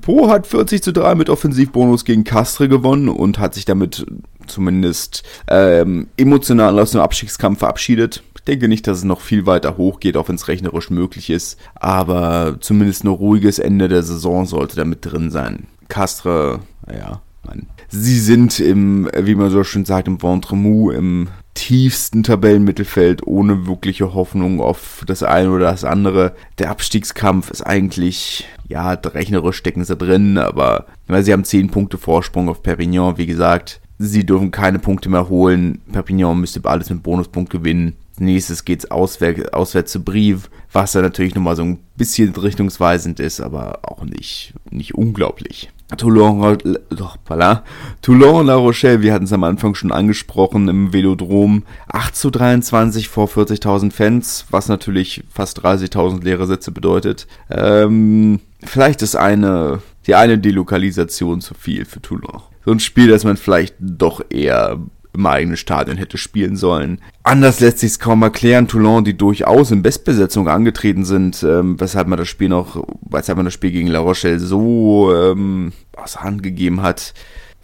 Po 0.00 0.30
hat 0.30 0.46
40 0.46 0.82
zu 0.82 0.92
3 0.92 1.16
mit 1.16 1.28
Offensivbonus 1.28 2.04
gegen 2.04 2.24
Castre 2.24 2.68
gewonnen 2.68 3.08
und 3.08 3.38
hat 3.38 3.54
sich 3.54 3.64
damit 3.64 4.06
zumindest 4.50 5.22
ähm, 5.48 6.08
emotional 6.16 6.78
aus 6.78 6.92
dem 6.92 7.00
Abstiegskampf 7.00 7.60
verabschiedet. 7.60 8.22
Ich 8.36 8.44
denke 8.44 8.68
nicht, 8.68 8.86
dass 8.86 8.98
es 8.98 9.04
noch 9.04 9.20
viel 9.20 9.46
weiter 9.46 9.76
hochgeht, 9.76 10.16
auch 10.16 10.28
wenn 10.28 10.36
es 10.36 10.48
rechnerisch 10.48 10.90
möglich 10.90 11.30
ist. 11.30 11.58
Aber 11.74 12.56
zumindest 12.60 13.04
ein 13.04 13.08
ruhiges 13.08 13.58
Ende 13.58 13.88
der 13.88 14.02
Saison 14.02 14.46
sollte 14.46 14.76
damit 14.76 14.98
drin 15.02 15.30
sein. 15.30 15.66
Castre, 15.88 16.60
naja, 16.86 17.20
man 17.46 17.66
Sie 17.92 18.20
sind 18.20 18.60
im, 18.60 19.10
wie 19.16 19.34
man 19.34 19.50
so 19.50 19.64
schön 19.64 19.84
sagt, 19.84 20.06
im 20.06 20.22
Ventremou, 20.22 20.92
im 20.92 21.28
tiefsten 21.54 22.22
Tabellenmittelfeld 22.22 23.26
ohne 23.26 23.66
wirkliche 23.66 24.14
Hoffnung 24.14 24.60
auf 24.60 25.02
das 25.08 25.24
eine 25.24 25.50
oder 25.50 25.72
das 25.72 25.84
andere. 25.84 26.34
Der 26.58 26.70
Abstiegskampf 26.70 27.50
ist 27.50 27.62
eigentlich, 27.62 28.46
ja, 28.68 28.92
rechnerisch 28.92 29.56
stecken 29.56 29.84
sie 29.84 29.96
drin, 29.96 30.38
aber 30.38 30.86
weil 31.08 31.24
sie 31.24 31.32
haben 31.32 31.42
10 31.42 31.70
Punkte 31.70 31.98
Vorsprung 31.98 32.48
auf 32.48 32.62
Perpignan, 32.62 33.18
wie 33.18 33.26
gesagt. 33.26 33.80
Sie 34.02 34.24
dürfen 34.24 34.50
keine 34.50 34.78
Punkte 34.78 35.10
mehr 35.10 35.28
holen. 35.28 35.82
Perpignan 35.92 36.40
müsste 36.40 36.64
alles 36.64 36.88
mit 36.88 37.02
Bonuspunkt 37.02 37.50
gewinnen. 37.50 37.96
Nächstes 38.18 38.64
geht's 38.64 38.90
auswärts, 38.90 39.52
auswärts 39.52 39.92
zu 39.92 40.02
Brive, 40.02 40.48
was 40.72 40.92
da 40.92 41.02
natürlich 41.02 41.34
nochmal 41.34 41.54
so 41.54 41.64
ein 41.64 41.80
bisschen 41.98 42.34
richtungsweisend 42.34 43.20
ist, 43.20 43.42
aber 43.42 43.80
auch 43.82 44.02
nicht, 44.02 44.54
nicht 44.70 44.94
unglaublich. 44.94 45.70
Toulon, 45.98 46.56
doch, 46.88 47.18
voilà. 47.28 47.62
Toulon, 48.00 48.46
La 48.46 48.54
Rochelle, 48.54 49.02
wir 49.02 49.12
hatten 49.12 49.26
es 49.26 49.34
am 49.34 49.44
Anfang 49.44 49.74
schon 49.74 49.92
angesprochen, 49.92 50.68
im 50.68 50.94
Velodrom 50.94 51.64
8 51.88 52.16
zu 52.16 52.30
23 52.30 53.06
vor 53.06 53.28
40.000 53.28 53.92
Fans, 53.92 54.46
was 54.50 54.68
natürlich 54.68 55.24
fast 55.28 55.62
30.000 55.62 56.24
leere 56.24 56.46
Sitze 56.46 56.72
bedeutet. 56.72 57.26
Ähm, 57.50 58.40
vielleicht 58.64 59.02
ist 59.02 59.16
eine, 59.16 59.82
die 60.06 60.14
eine 60.14 60.38
Delokalisation 60.38 61.42
zu 61.42 61.52
viel 61.52 61.84
für 61.84 62.00
Toulon. 62.00 62.40
So 62.64 62.72
ein 62.72 62.80
Spiel, 62.80 63.08
das 63.08 63.24
man 63.24 63.36
vielleicht 63.36 63.74
doch 63.78 64.20
eher 64.30 64.78
im 65.12 65.26
eigenen 65.26 65.56
Stadion 65.56 65.96
hätte 65.96 66.18
spielen 66.18 66.56
sollen. 66.56 67.00
Anders 67.22 67.60
lässt 67.60 67.80
sich 67.80 67.92
es 67.92 67.98
kaum 67.98 68.22
erklären. 68.22 68.68
Toulon, 68.68 69.04
die 69.04 69.16
durchaus 69.16 69.70
in 69.70 69.82
Bestbesetzung 69.82 70.48
angetreten 70.48 71.04
sind, 71.04 71.42
ähm, 71.42 71.80
weshalb 71.80 72.06
man 72.06 72.18
das 72.18 72.28
Spiel 72.28 72.48
noch, 72.48 72.86
weshalb 73.02 73.36
man 73.36 73.44
das 73.46 73.54
Spiel 73.54 73.72
gegen 73.72 73.88
La 73.88 73.98
Rochelle 73.98 74.38
so 74.38 75.12
ähm, 75.14 75.72
außer 75.96 76.22
Hand 76.22 76.42
gegeben 76.42 76.82
hat. 76.82 77.14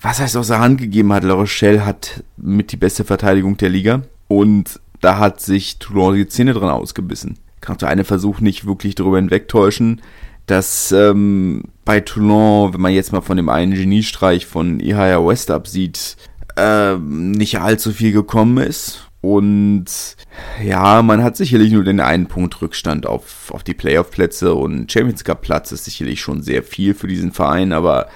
Was 0.00 0.20
heißt 0.20 0.36
außer 0.36 0.58
Hand 0.58 0.80
gegeben 0.80 1.12
hat? 1.12 1.24
La 1.24 1.34
Rochelle 1.34 1.86
hat 1.86 2.24
mit 2.36 2.72
die 2.72 2.76
beste 2.76 3.04
Verteidigung 3.04 3.56
der 3.56 3.70
Liga 3.70 4.02
und 4.28 4.80
da 5.00 5.18
hat 5.18 5.40
sich 5.40 5.78
Toulon 5.78 6.14
die 6.14 6.28
Zähne 6.28 6.52
dran 6.52 6.70
ausgebissen. 6.70 7.38
Kann 7.60 7.78
der 7.78 7.88
eine 7.88 8.04
Versuch 8.04 8.40
nicht 8.40 8.66
wirklich 8.66 8.94
darüber 8.94 9.16
hinwegtäuschen, 9.16 10.00
dass 10.46 10.92
ähm, 10.92 11.64
bei 11.84 12.00
Toulon, 12.00 12.72
wenn 12.72 12.80
man 12.80 12.92
jetzt 12.92 13.12
mal 13.12 13.20
von 13.20 13.36
dem 13.36 13.48
einen 13.48 13.74
Geniestreich 13.74 14.46
von 14.46 14.80
Ihaya 14.80 15.24
West 15.24 15.50
absieht, 15.50 16.16
ähm, 16.56 17.32
nicht 17.32 17.60
allzu 17.60 17.92
viel 17.92 18.12
gekommen 18.12 18.58
ist. 18.58 19.02
Und 19.20 19.86
ja, 20.62 21.02
man 21.02 21.24
hat 21.24 21.36
sicherlich 21.36 21.72
nur 21.72 21.82
den 21.82 21.98
einen 21.98 22.26
Punkt 22.26 22.62
Rückstand 22.62 23.06
auf, 23.06 23.50
auf 23.50 23.64
die 23.64 23.74
Playoff-Plätze 23.74 24.54
und 24.54 24.92
Champions 24.92 25.24
Cup-Platz 25.24 25.72
ist 25.72 25.84
sicherlich 25.84 26.20
schon 26.20 26.42
sehr 26.42 26.62
viel 26.62 26.94
für 26.94 27.08
diesen 27.08 27.32
Verein, 27.32 27.72
aber 27.72 28.08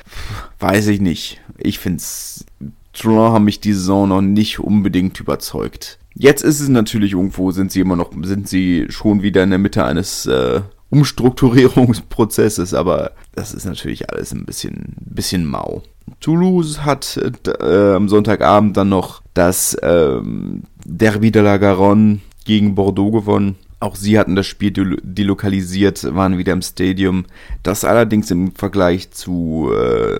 weiß 0.60 0.86
ich 0.86 1.00
nicht. 1.00 1.40
Ich 1.58 1.80
finde 1.80 1.98
es, 1.98 2.46
Toulon 2.92 3.32
haben 3.32 3.44
mich 3.44 3.58
die 3.60 3.72
Saison 3.72 4.08
noch 4.08 4.20
nicht 4.20 4.60
unbedingt 4.60 5.18
überzeugt. 5.18 5.98
Jetzt 6.14 6.42
ist 6.42 6.60
es 6.60 6.68
natürlich 6.68 7.12
irgendwo, 7.12 7.50
sind 7.50 7.72
sie 7.72 7.80
immer 7.80 7.96
noch, 7.96 8.12
sind 8.22 8.48
sie 8.48 8.86
schon 8.88 9.22
wieder 9.22 9.42
in 9.42 9.50
der 9.50 9.58
Mitte 9.58 9.84
eines 9.84 10.26
äh, 10.26 10.60
Umstrukturierungsprozesses, 10.90 12.74
aber 12.74 13.12
das 13.34 13.54
ist 13.54 13.64
natürlich 13.64 14.10
alles 14.10 14.32
ein 14.32 14.44
bisschen, 14.44 14.94
bisschen 15.00 15.46
mau. 15.46 15.82
Toulouse 16.20 16.84
hat 16.84 17.18
äh, 17.60 17.94
am 17.94 18.08
Sonntagabend 18.08 18.76
dann 18.76 18.88
noch 18.88 19.22
das 19.34 19.76
ähm, 19.82 20.64
Derby 20.84 21.30
de 21.30 21.42
la 21.42 21.56
Garonne 21.56 22.20
gegen 22.44 22.74
Bordeaux 22.74 23.12
gewonnen. 23.12 23.56
Auch 23.78 23.96
sie 23.96 24.18
hatten 24.18 24.36
das 24.36 24.46
Spiel 24.46 24.72
delokalisiert, 24.72 26.14
waren 26.14 26.36
wieder 26.36 26.52
im 26.52 26.62
Stadium. 26.62 27.24
Das 27.62 27.84
allerdings 27.84 28.30
im 28.30 28.52
Vergleich 28.52 29.12
zu 29.12 29.70
äh, 29.72 30.18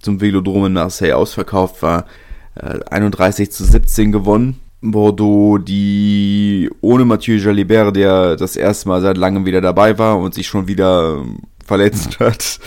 zum 0.00 0.20
Velodrom 0.20 0.66
in 0.66 0.72
Marseille 0.72 1.12
ausverkauft 1.12 1.82
war. 1.82 2.06
Äh, 2.54 2.80
31 2.90 3.52
zu 3.52 3.64
17 3.64 4.10
gewonnen. 4.10 4.58
Bordeaux, 4.90 5.58
die 5.58 6.70
ohne 6.80 7.04
Mathieu 7.04 7.36
Jalibert, 7.36 7.96
der 7.96 8.36
das 8.36 8.56
erste 8.56 8.88
Mal 8.88 9.00
seit 9.00 9.16
langem 9.16 9.46
wieder 9.46 9.60
dabei 9.60 9.98
war 9.98 10.18
und 10.18 10.34
sich 10.34 10.46
schon 10.46 10.68
wieder 10.68 11.24
verletzt 11.64 12.18
hat, 12.20 12.58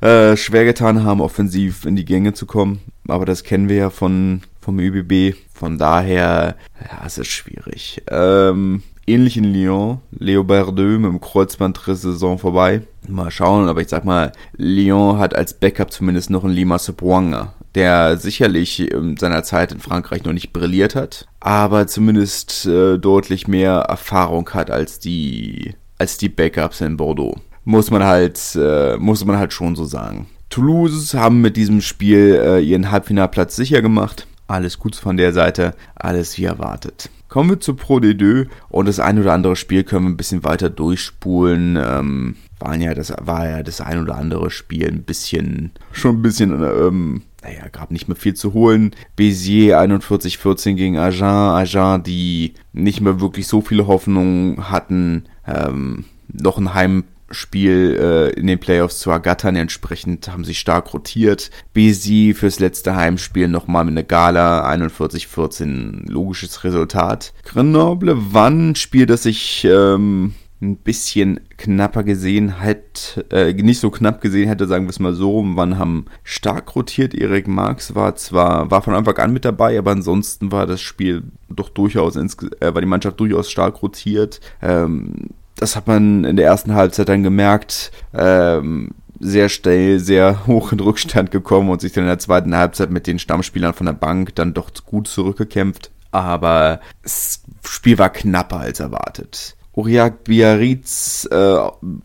äh, 0.00 0.36
schwer 0.36 0.64
getan 0.64 1.04
haben, 1.04 1.20
offensiv 1.20 1.84
in 1.84 1.96
die 1.96 2.04
Gänge 2.04 2.32
zu 2.32 2.46
kommen. 2.46 2.80
Aber 3.08 3.24
das 3.24 3.42
kennen 3.42 3.68
wir 3.68 3.76
ja 3.76 3.90
von 3.90 4.42
vom 4.68 4.78
ÜBB. 4.80 5.34
Von 5.54 5.78
daher, 5.78 6.56
ja, 6.78 7.06
es 7.06 7.16
ist 7.16 7.28
schwierig. 7.28 8.02
Ähm, 8.10 8.82
ähnlich 9.06 9.38
in 9.38 9.44
Lyon. 9.44 10.00
Leo 10.10 10.44
Berdeux 10.44 10.98
mit 10.98 11.10
dem 11.10 11.22
Kreuzbandriss 11.22 12.02
Saison 12.02 12.38
vorbei. 12.38 12.82
Mal 13.08 13.30
schauen, 13.30 13.66
aber 13.66 13.80
ich 13.80 13.88
sag 13.88 14.04
mal, 14.04 14.32
Lyon 14.58 15.18
hat 15.18 15.34
als 15.34 15.54
Backup 15.54 15.90
zumindest 15.90 16.28
noch 16.28 16.44
einen 16.44 16.52
Lima 16.52 16.78
Sepuanga, 16.78 17.54
der 17.74 18.16
sicherlich 18.16 18.90
in 18.90 19.16
seiner 19.16 19.42
Zeit 19.42 19.72
in 19.72 19.80
Frankreich 19.80 20.24
noch 20.24 20.32
nicht 20.32 20.52
brilliert 20.52 20.94
hat, 20.94 21.26
aber 21.40 21.86
zumindest 21.86 22.66
äh, 22.66 22.98
deutlich 22.98 23.48
mehr 23.48 23.72
Erfahrung 23.72 24.48
hat 24.50 24.70
als 24.70 24.98
die, 24.98 25.74
als 25.98 26.18
die 26.18 26.28
Backups 26.28 26.80
in 26.80 26.96
Bordeaux 26.96 27.36
muss 27.68 27.90
man 27.90 28.02
halt, 28.02 28.40
äh, 28.58 28.96
muss 28.96 29.26
man 29.26 29.36
halt 29.36 29.52
schon 29.52 29.76
so 29.76 29.84
sagen. 29.84 30.26
Toulouse 30.48 31.12
haben 31.12 31.42
mit 31.42 31.58
diesem 31.58 31.82
Spiel 31.82 32.40
äh, 32.42 32.60
ihren 32.60 32.90
Halbfinalplatz 32.90 33.56
sicher 33.56 33.82
gemacht. 33.82 34.26
Alles 34.46 34.78
gut 34.78 34.96
von 34.96 35.18
der 35.18 35.34
Seite, 35.34 35.74
alles 35.94 36.38
wie 36.38 36.44
erwartet. 36.44 37.10
Kommen 37.28 37.50
wir 37.50 37.60
zu 37.60 37.74
Pro 37.74 37.98
D2 37.98 38.46
und 38.70 38.88
das 38.88 39.00
ein 39.00 39.18
oder 39.18 39.34
andere 39.34 39.54
Spiel 39.54 39.84
können 39.84 40.06
wir 40.06 40.10
ein 40.12 40.16
bisschen 40.16 40.44
weiter 40.44 40.70
durchspulen. 40.70 41.76
Ähm, 41.76 42.36
waren 42.58 42.80
ja, 42.80 42.94
das 42.94 43.12
war 43.20 43.46
ja 43.46 43.62
das 43.62 43.82
ein 43.82 44.00
oder 44.00 44.16
andere 44.16 44.50
Spiel 44.50 44.88
ein 44.88 45.02
bisschen, 45.02 45.72
schon 45.92 46.16
ein 46.16 46.22
bisschen, 46.22 46.62
ähm, 46.62 47.22
naja, 47.42 47.68
gab 47.70 47.90
nicht 47.90 48.08
mehr 48.08 48.16
viel 48.16 48.34
zu 48.34 48.52
holen. 48.52 48.94
Bézier 49.16 49.78
41-14 49.80 50.74
gegen 50.74 50.98
Agen. 50.98 51.22
Agen, 51.22 52.02
die 52.02 52.54
nicht 52.72 53.00
mehr 53.00 53.20
wirklich 53.20 53.46
so 53.46 53.60
viele 53.60 53.86
Hoffnungen 53.86 54.70
hatten, 54.70 55.24
ähm, 55.46 56.04
noch 56.28 56.58
ein 56.58 56.74
Heim 56.74 57.04
Spiel 57.30 57.98
äh, 58.00 58.40
in 58.40 58.46
den 58.46 58.58
Playoffs 58.58 59.00
zu 59.00 59.10
ergattern. 59.10 59.54
Entsprechend 59.54 60.28
haben 60.28 60.44
sie 60.44 60.54
stark 60.54 60.92
rotiert. 60.94 61.50
BC 61.74 62.34
fürs 62.34 62.58
letzte 62.58 62.96
Heimspiel 62.96 63.48
nochmal 63.48 63.84
mit 63.84 63.92
einer 63.92 64.02
Gala 64.02 64.68
41-14 64.70 66.10
logisches 66.10 66.64
Resultat. 66.64 67.34
Grenoble 67.44 68.16
wann 68.32 68.74
Spiel, 68.76 69.04
das 69.04 69.26
ich 69.26 69.64
ähm, 69.64 70.34
ein 70.60 70.76
bisschen 70.76 71.40
knapper 71.56 72.02
gesehen 72.02 72.60
hätte, 72.60 73.24
äh, 73.30 73.52
nicht 73.52 73.78
so 73.78 73.90
knapp 73.90 74.20
gesehen 74.20 74.48
hätte, 74.48 74.66
sagen 74.66 74.86
wir 74.86 74.90
es 74.90 74.98
mal 74.98 75.14
so. 75.14 75.44
Wann 75.44 75.78
haben 75.78 76.06
stark 76.24 76.74
rotiert. 76.74 77.14
Erik 77.14 77.46
Marx 77.46 77.94
war 77.94 78.16
zwar, 78.16 78.70
war 78.70 78.82
von 78.82 78.94
Anfang 78.94 79.16
an 79.18 79.32
mit 79.32 79.44
dabei, 79.44 79.78
aber 79.78 79.92
ansonsten 79.92 80.50
war 80.50 80.66
das 80.66 80.80
Spiel 80.80 81.22
doch 81.48 81.68
durchaus, 81.68 82.16
ins, 82.16 82.36
äh, 82.60 82.74
war 82.74 82.80
die 82.80 82.88
Mannschaft 82.88 83.20
durchaus 83.20 83.50
stark 83.50 83.82
rotiert. 83.82 84.40
Ähm, 84.60 85.28
das 85.54 85.76
hat 85.76 85.86
man 85.86 86.24
in 86.24 86.36
der 86.36 86.46
ersten 86.46 86.74
Halbzeit 86.74 87.08
dann 87.08 87.22
gemerkt, 87.22 87.92
ähm, 88.14 88.90
sehr 89.20 89.48
schnell, 89.48 89.98
sehr 89.98 90.46
hoch 90.46 90.72
in 90.72 90.80
Rückstand 90.80 91.30
gekommen 91.30 91.70
und 91.70 91.80
sich 91.80 91.92
dann 91.92 92.04
in 92.04 92.08
der 92.08 92.18
zweiten 92.18 92.56
Halbzeit 92.56 92.90
mit 92.90 93.06
den 93.06 93.18
Stammspielern 93.18 93.74
von 93.74 93.86
der 93.86 93.92
Bank 93.92 94.34
dann 94.36 94.54
doch 94.54 94.70
gut 94.86 95.08
zurückgekämpft. 95.08 95.90
Aber 96.10 96.80
das 97.02 97.42
Spiel 97.64 97.98
war 97.98 98.10
knapper 98.10 98.60
als 98.60 98.80
erwartet. 98.80 99.56
Uriak 99.78 100.24
Biarritz, 100.24 101.28
äh, 101.30 101.58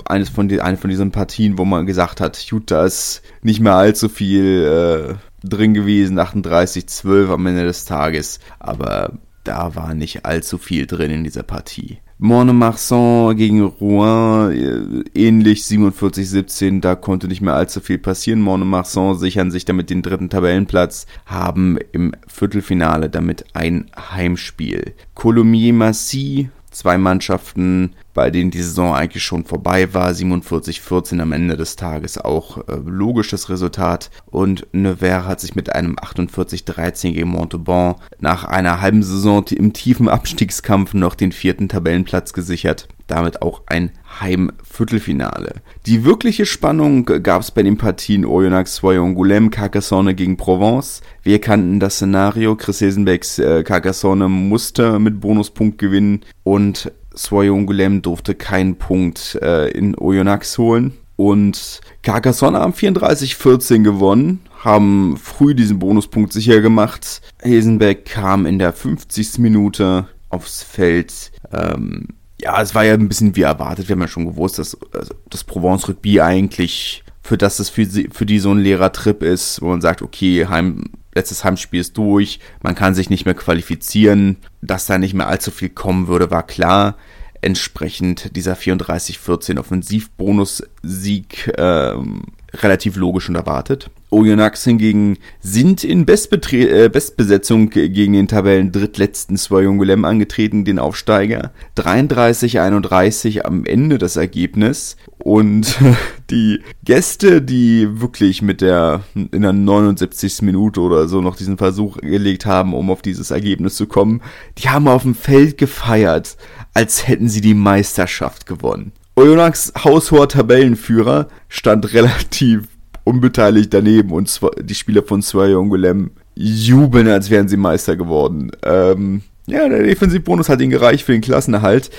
eines 0.06 0.30
von 0.30 0.48
die, 0.48 0.62
eine 0.62 0.78
von 0.78 0.92
diesen 0.92 1.10
Partien, 1.10 1.58
wo 1.58 1.66
man 1.66 1.88
gesagt 1.88 2.22
hat, 2.22 2.38
Utah 2.52 2.86
ist 2.86 3.24
nicht 3.42 3.62
mehr 3.62 3.74
allzu 3.74 4.10
viel 4.10 5.18
äh, 5.44 5.48
drin 5.48 5.74
gewesen, 5.74 6.20
38-12 6.20 7.34
am 7.34 7.48
Ende 7.48 7.64
des 7.64 7.86
Tages. 7.86 8.40
Aber 8.60 9.14
da 9.44 9.74
war 9.74 9.96
nicht 9.96 10.24
allzu 10.24 10.60
viel 10.60 10.86
drin 10.86 11.10
in 11.10 11.24
dieser 11.24 11.42
Partie. 11.42 11.98
Montmarsan 12.20 13.36
gegen 13.36 13.64
Rouen, 13.64 14.52
äh, 14.52 15.20
ähnlich 15.20 15.64
47-17, 15.64 16.80
da 16.80 16.94
konnte 16.94 17.28
nicht 17.28 17.42
mehr 17.42 17.56
allzu 17.56 17.82
viel 17.82 17.98
passieren. 17.98 18.40
Montmarsan 18.40 19.18
sichern 19.18 19.50
sich 19.50 19.66
damit 19.66 19.90
den 19.90 20.04
dritten 20.04 20.30
Tabellenplatz, 20.30 21.08
haben 21.26 21.80
im 21.92 22.14
Viertelfinale 22.28 23.10
damit 23.10 23.46
ein 23.54 23.90
Heimspiel. 23.98 24.94
Colomiers-Massy 25.16 26.50
zwei 26.74 26.98
Mannschaften, 26.98 27.96
bei 28.14 28.30
denen 28.30 28.52
die 28.52 28.62
Saison 28.62 28.94
eigentlich 28.94 29.24
schon 29.24 29.46
vorbei 29.46 29.94
war. 29.94 30.10
47-14 30.10 31.22
am 31.22 31.32
Ende 31.32 31.56
des 31.56 31.76
Tages 31.76 32.18
auch 32.18 32.58
äh, 32.68 32.76
logisches 32.86 33.50
Resultat. 33.50 34.10
Und 34.26 34.68
Nevers 34.74 35.26
hat 35.26 35.40
sich 35.40 35.56
mit 35.56 35.74
einem 35.74 35.96
48-13 35.96 37.14
gegen 37.14 37.30
Montauban 37.30 37.96
nach 38.20 38.44
einer 38.44 38.82
halben 38.82 39.04
Saison 39.04 39.46
im 39.48 39.74
tiefen 39.74 40.10
Abstiegskampf 40.10 40.94
noch 40.94 41.16
den 41.16 41.32
vierten 41.32 41.70
Tabellenplatz 41.70 42.34
gesichert 42.34 42.88
damit 43.08 43.42
auch 43.42 43.62
ein 43.68 43.92
Heimviertelfinale. 44.20 45.56
Die 45.86 46.06
wirkliche 46.06 46.46
Spannung 46.46 47.06
gab 47.06 47.42
es 47.42 47.52
bei 47.52 47.64
den 47.64 47.78
Partien 47.78 48.26
Oyonnax 48.26 48.78
Soyons-Goulême, 48.78 49.50
Carcassonne 49.50 50.16
gegen 50.16 50.38
Provence. 50.38 51.02
Wir 51.24 51.40
kannten 51.40 51.80
das 51.80 51.96
Szenario, 51.96 52.56
Chris 52.56 52.80
Hilsenbecks 52.80 53.40
äh, 53.40 53.64
Carcassonne 53.64 54.30
musste 54.30 55.00
mit 55.00 55.20
Bonuspunkt 55.20 55.78
gewinnen 55.78 56.22
und 56.44 56.92
Soyons-Goulême 57.16 58.02
durfte 58.02 58.36
keinen 58.36 58.76
Punkt 58.76 59.38
äh, 59.42 59.70
in 59.70 59.98
Oyonnax 59.98 60.58
holen. 60.58 60.94
Und 61.16 61.82
Carcassonne 62.02 62.60
haben 62.60 62.74
34-14 62.74 63.84
gewonnen, 63.84 64.42
haben 64.60 65.16
früh 65.18 65.54
diesen 65.54 65.80
Bonuspunkt 65.80 66.34
sicher 66.34 66.60
gemacht. 66.62 67.22
Hesenbeck 67.42 68.06
kam 68.06 68.46
in 68.46 68.58
der 68.58 68.74
50. 68.74 69.38
Minute 69.38 70.08
aufs 70.30 70.64
Feld. 70.64 71.32
Ähm, 71.52 72.08
ja, 72.44 72.62
es 72.62 72.76
war 72.76 72.84
ja 72.84 72.94
ein 72.94 73.08
bisschen 73.08 73.36
wie 73.36 73.42
erwartet. 73.42 73.88
Wir 73.88 73.96
haben 73.96 74.02
ja 74.02 74.08
schon 74.08 74.26
gewusst, 74.26 74.60
dass 74.60 74.78
also 74.92 75.14
das 75.30 75.44
Provence 75.44 75.88
Rugby 75.88 76.20
eigentlich 76.20 77.04
für 77.22 77.38
das 77.38 77.60
es 77.60 77.70
für, 77.70 77.86
für 77.86 78.26
die 78.26 78.40
so 78.40 78.52
ein 78.52 78.60
leerer 78.60 78.92
Trip 78.92 79.24
ist, 79.24 79.62
wo 79.62 79.68
man 79.68 79.80
sagt, 79.80 80.02
okay, 80.02 80.46
Heim, 80.48 80.84
letztes 81.16 81.46
Heimspiel 81.46 81.80
ist 81.80 81.98
durch, 81.98 82.40
man 82.62 82.76
kann 82.76 82.96
sich 82.96 83.10
nicht 83.10 83.26
mehr 83.26 83.34
qualifizieren, 83.34 84.38
dass 84.62 84.88
da 84.88 84.98
nicht 84.98 85.14
mehr 85.14 85.28
allzu 85.28 85.50
viel 85.50 85.70
kommen 85.70 86.08
würde, 86.08 86.32
war 86.32 86.46
klar. 86.46 86.98
Entsprechend 87.42 88.36
dieser 88.36 88.56
34-14 88.56 89.58
Offensivbonus-Sieg 89.58 91.54
ähm, 91.58 92.24
relativ 92.54 92.98
logisch 92.98 93.30
und 93.30 93.36
erwartet. 93.36 93.90
Oyonnax 94.14 94.64
hingegen 94.64 95.18
sind 95.42 95.84
in 95.84 96.06
Bestbetre 96.06 96.86
äh, 96.86 96.90
Bestbesetzung 96.90 97.70
gegen 97.70 98.14
den 98.14 98.28
Tabellen 98.28 98.72
drittletzten 98.72 99.38
Swayongulem 99.38 100.06
angetreten, 100.06 100.64
den 100.64 100.80
Aufsteiger. 100.80 101.52
33-31 101.78 103.42
am 103.42 103.66
Ende 103.66 103.98
das 103.98 104.16
Ergebnis. 104.16 104.96
Und 105.18 105.78
die 106.30 106.62
Gäste, 106.86 107.42
die 107.42 108.00
wirklich 108.00 108.42
mit 108.42 108.62
der 108.62 109.02
in 109.16 109.42
der 109.42 109.54
79. 109.54 110.44
Minute 110.44 110.80
oder 110.82 111.08
so 111.08 111.20
noch 111.20 111.36
diesen 111.36 111.58
Versuch 111.58 111.98
gelegt 111.98 112.46
haben, 112.46 112.74
um 112.74 112.92
auf 112.92 113.02
dieses 113.02 113.32
Ergebnis 113.32 113.76
zu 113.76 113.88
kommen, 113.88 114.22
die 114.60 114.70
haben 114.70 114.88
auf 114.88 115.04
dem 115.04 115.16
Feld 115.16 115.58
gefeiert, 115.58 116.38
als 116.74 117.08
hätten 117.08 117.30
sie 117.30 117.42
die 117.42 117.56
Meisterschaft 117.56 118.46
gewonnen. 118.46 118.92
Oyonnax 119.16 119.74
haushoher 119.84 120.28
Tabellenführer 120.28 121.28
stand 121.48 121.94
relativ 121.94 122.68
unbeteiligt 123.04 123.74
daneben 123.74 124.12
und 124.12 124.40
die 124.62 124.76
Spieler 124.76 125.04
von 125.04 125.22
Swayongulem 125.22 126.12
jubeln, 126.36 127.08
als 127.08 127.30
wären 127.30 127.48
sie 127.48 127.58
Meister 127.58 127.96
geworden. 127.96 128.52
Ähm, 128.64 129.22
ja, 129.46 129.68
der 129.68 129.84
Defensivbonus 129.84 130.50
hat 130.50 130.62
ihnen 130.62 130.72
gereicht 130.72 131.06
für 131.06 131.12
den 131.12 131.22
Klassenerhalt. 131.22 131.90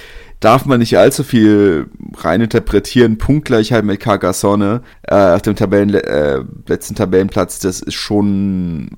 Darf 0.40 0.64
man 0.64 0.80
nicht 0.80 0.98
allzu 0.98 1.24
viel 1.24 1.86
reininterpretieren. 2.16 3.18
Punktgleichheit 3.18 3.84
mit 3.84 4.00
Carcassonne 4.00 4.82
äh, 5.02 5.14
auf 5.14 5.42
dem 5.42 5.56
Tabellen, 5.56 5.94
äh, 5.94 6.40
letzten 6.66 6.94
Tabellenplatz, 6.94 7.60
das 7.60 7.80
ist 7.80 7.94
schon 7.94 8.90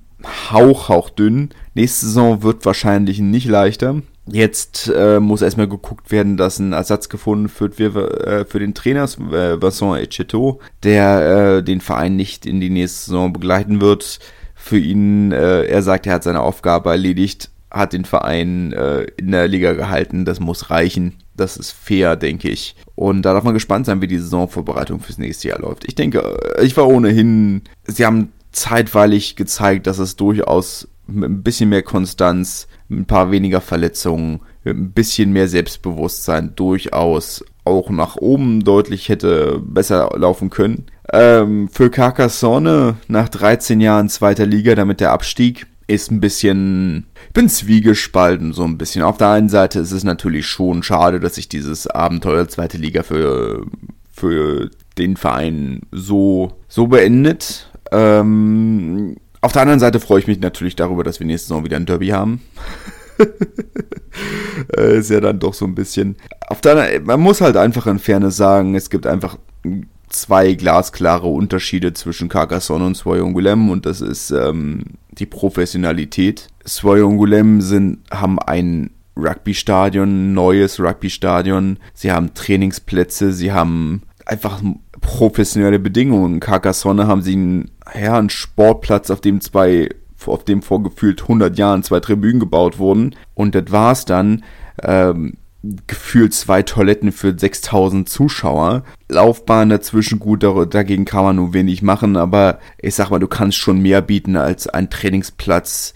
hauch, 0.51 0.89
hauch 0.89 1.11
dünn. 1.11 1.51
Nächste 1.75 2.07
Saison 2.07 2.43
wird 2.43 2.65
wahrscheinlich 2.65 3.21
nicht 3.21 3.47
leichter. 3.47 4.03
Jetzt 4.29 4.93
äh, 4.95 5.21
muss 5.21 5.43
erstmal 5.43 5.69
geguckt 5.69 6.11
werden, 6.11 6.37
dass 6.37 6.59
ein 6.59 6.73
Ersatz 6.73 7.09
gefunden 7.09 7.51
wird 7.59 7.77
für, 7.77 8.27
äh, 8.27 8.45
für 8.45 8.59
den 8.59 8.75
Trainer 8.75 9.05
äh, 9.05 9.63
Vincent 9.63 9.99
Echeto, 9.99 10.61
der 10.83 11.59
äh, 11.59 11.63
den 11.63 11.81
Verein 11.81 12.17
nicht 12.17 12.45
in 12.45 12.61
die 12.61 12.71
nächste 12.71 13.07
Saison 13.07 13.33
begleiten 13.33 13.81
wird. 13.81 14.19
Für 14.55 14.79
ihn, 14.79 15.31
äh, 15.31 15.65
er 15.65 15.83
sagt, 15.83 16.07
er 16.07 16.15
hat 16.15 16.25
seine 16.25 16.41
Aufgabe 16.41 16.91
erledigt, 16.91 17.51
hat 17.71 17.93
den 17.93 18.05
Verein 18.05 18.73
äh, 18.73 19.03
in 19.17 19.31
der 19.31 19.47
Liga 19.47 19.75
gehalten, 19.75 20.25
das 20.25 20.41
muss 20.41 20.71
reichen. 20.71 21.19
Das 21.37 21.57
ist 21.57 21.71
fair, 21.71 22.17
denke 22.17 22.49
ich. 22.49 22.75
Und 22.95 23.23
da 23.23 23.35
darf 23.35 23.45
man 23.45 23.55
gespannt 23.55 23.87
sein, 23.87 24.01
wie 24.01 24.07
die 24.07 24.19
Saisonvorbereitung 24.19 25.01
fürs 25.01 25.19
nächste 25.19 25.49
Jahr 25.49 25.61
läuft. 25.61 25.87
Ich 25.87 25.95
denke, 25.95 26.39
ich 26.63 26.77
war 26.77 26.89
ohnehin, 26.89 27.63
sie 27.85 28.07
haben 28.07 28.33
zeitweilig 28.53 29.37
gezeigt, 29.37 29.87
dass 29.87 29.99
es 29.99 30.17
durchaus 30.17 30.89
mit 31.07 31.31
ein 31.31 31.43
bisschen 31.43 31.69
mehr 31.69 31.83
Konstanz, 31.83 32.69
ein 32.91 33.07
paar 33.07 33.31
weniger 33.31 33.61
Verletzungen, 33.61 34.41
ein 34.65 34.93
bisschen 34.93 35.33
mehr 35.33 35.49
Selbstbewusstsein 35.49 36.53
durchaus 36.57 37.45
auch 37.65 37.91
nach 37.91 38.17
oben 38.17 38.63
deutlich 38.65 39.09
hätte 39.09 39.61
besser 39.65 40.11
laufen 40.17 40.51
können. 40.51 40.87
Ähm, 41.13 41.69
für 41.69 41.91
Carcassonne 41.91 42.97
nach 43.09 43.29
13 43.29 43.81
Jahren 43.81 44.09
zweiter 44.09 44.47
Liga, 44.47 44.75
damit 44.75 45.01
der 45.01 45.13
Abstieg, 45.13 45.67
ist 45.89 46.11
ein 46.11 46.21
bisschen, 46.21 47.07
ich 47.29 47.33
bin 47.33 47.49
zwiegespalten 47.49 48.53
so 48.53 48.65
ein 48.65 48.79
bisschen. 48.79 49.03
Auf 49.03 49.19
der 49.19 49.31
einen 49.31 49.49
Seite 49.49 49.81
ist 49.81 49.93
es 49.93 50.05
natürlich 50.05 50.47
schon 50.47 50.83
schade, 50.83 51.21
dass 51.21 51.37
sich 51.37 51.49
dieses 51.49 51.87
Abenteuer 51.87 52.49
zweite 52.49 52.77
Liga 52.77 53.03
für, 53.03 53.67
für 54.11 54.71
den 54.99 55.17
Verein 55.17 55.83
so, 55.93 56.53
so 56.69 56.89
beendet. 56.89 57.71
Ähm, 57.93 59.17
auf 59.41 59.53
der 59.53 59.63
anderen 59.63 59.81
Seite 59.81 60.01
freue 60.01 60.21
ich 60.21 60.27
mich 60.27 60.41
natürlich 60.41 60.77
darüber, 60.77 61.05
dass 61.05 61.21
wir 61.21 61.27
nächste 61.27 61.49
Saison 61.49 61.65
wieder 61.65 61.77
ein 61.77 61.87
Derby 61.87 62.09
haben. 62.09 62.43
Äh, 64.75 64.97
ist 64.99 65.11
ja 65.11 65.21
dann 65.21 65.39
doch 65.39 65.53
so 65.53 65.67
ein 65.67 65.75
bisschen. 65.75 66.17
Auf 66.49 66.63
der, 66.63 67.01
man 67.03 67.21
muss 67.21 67.43
halt 67.43 67.59
einfach 67.59 67.87
in 67.87 67.99
Fairness 67.99 68.39
sagen, 68.39 68.75
es 68.75 68.89
gibt 68.89 69.07
einfach 69.07 69.37
zwei 70.09 70.55
glasklare 70.55 71.29
Unterschiede 71.29 71.93
zwischen 71.93 72.29
Carcassonne 72.29 72.87
und 72.87 72.97
Soyongulem 72.97 73.69
und 73.69 73.85
das 73.85 74.01
ist 74.01 74.31
ähm, 74.31 74.83
die 75.11 75.27
Professionalität. 75.27 76.49
Soyongulem 76.65 77.61
sind 77.61 77.99
haben 78.11 78.39
ein 78.39 78.91
Rugby-Stadion, 79.17 80.35
neues 80.35 80.81
Rugby-Stadion. 80.81 81.79
Sie 81.95 82.13
haben 82.13 82.35
Trainingsplätze, 82.35 83.33
sie 83.33 83.53
haben 83.53 84.03
einfach 84.27 84.63
professionelle 85.07 85.79
Bedingungen. 85.79 86.41
Carcassonne 86.41 87.07
haben 87.07 87.23
sie 87.23 87.35
einen, 87.35 87.71
ja, 87.99 88.19
einen 88.19 88.29
Sportplatz, 88.29 89.11
auf 89.11 89.21
dem 89.21 89.41
zwei, 89.41 89.89
auf 90.27 90.45
dem 90.45 90.63
vor 90.63 90.83
gefühlt 90.83 91.23
100 91.23 91.57
Jahren 91.57 91.83
zwei 91.83 92.01
Tribünen 92.01 92.41
gebaut 92.41 92.79
wurden. 92.79 93.15
Und 93.35 93.55
das 93.55 93.71
war's 93.71 94.05
dann. 94.05 94.45
Ähm, 94.83 95.35
gefühlt 95.87 96.33
zwei 96.33 96.63
Toiletten 96.63 97.11
für 97.11 97.37
6000 97.37 98.09
Zuschauer. 98.09 98.85
Laufbahn 99.09 99.69
dazwischen 99.69 100.21
gut, 100.21 100.45
dagegen 100.45 101.05
kann 101.05 101.25
man 101.25 101.37
nur 101.37 101.55
wenig 101.55 101.83
machen, 101.83 102.17
aber 102.17 102.61
ich 102.79 102.95
sag 102.95 103.11
mal, 103.11 103.19
du 103.19 103.27
kannst 103.27 103.59
schon 103.59 103.83
mehr 103.83 104.01
bieten 104.01 104.37
als 104.37 104.69
ein 104.69 104.91
Trainingsplatz, 104.91 105.95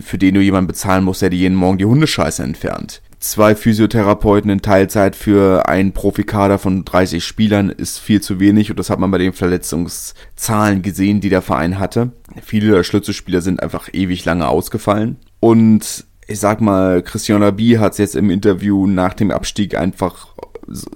für 0.00 0.18
den 0.18 0.34
du 0.34 0.40
jemanden 0.40 0.68
bezahlen 0.68 1.02
musst, 1.02 1.22
der 1.22 1.30
dir 1.30 1.38
jeden 1.38 1.56
Morgen 1.56 1.78
die 1.78 1.84
Hundescheiße 1.84 2.44
entfernt 2.44 3.02
zwei 3.18 3.54
Physiotherapeuten 3.54 4.50
in 4.50 4.62
Teilzeit 4.62 5.16
für 5.16 5.68
einen 5.68 5.92
Profikader 5.92 6.58
von 6.58 6.84
30 6.84 7.24
Spielern 7.24 7.70
ist 7.70 7.98
viel 7.98 8.20
zu 8.20 8.40
wenig 8.40 8.70
und 8.70 8.78
das 8.78 8.90
hat 8.90 8.98
man 8.98 9.10
bei 9.10 9.18
den 9.18 9.32
Verletzungszahlen 9.32 10.82
gesehen, 10.82 11.20
die 11.20 11.28
der 11.28 11.42
Verein 11.42 11.78
hatte. 11.78 12.12
Viele 12.42 12.84
Schlüsselspieler 12.84 13.40
sind 13.40 13.62
einfach 13.62 13.88
ewig 13.92 14.24
lange 14.24 14.48
ausgefallen 14.48 15.16
und 15.40 16.04
ich 16.26 16.40
sag 16.40 16.60
mal, 16.60 17.02
Christian 17.02 17.40
Labi 17.40 17.76
hat 17.78 17.92
es 17.92 17.98
jetzt 17.98 18.14
im 18.14 18.30
Interview 18.30 18.86
nach 18.86 19.14
dem 19.14 19.30
Abstieg 19.30 19.76
einfach 19.76 20.28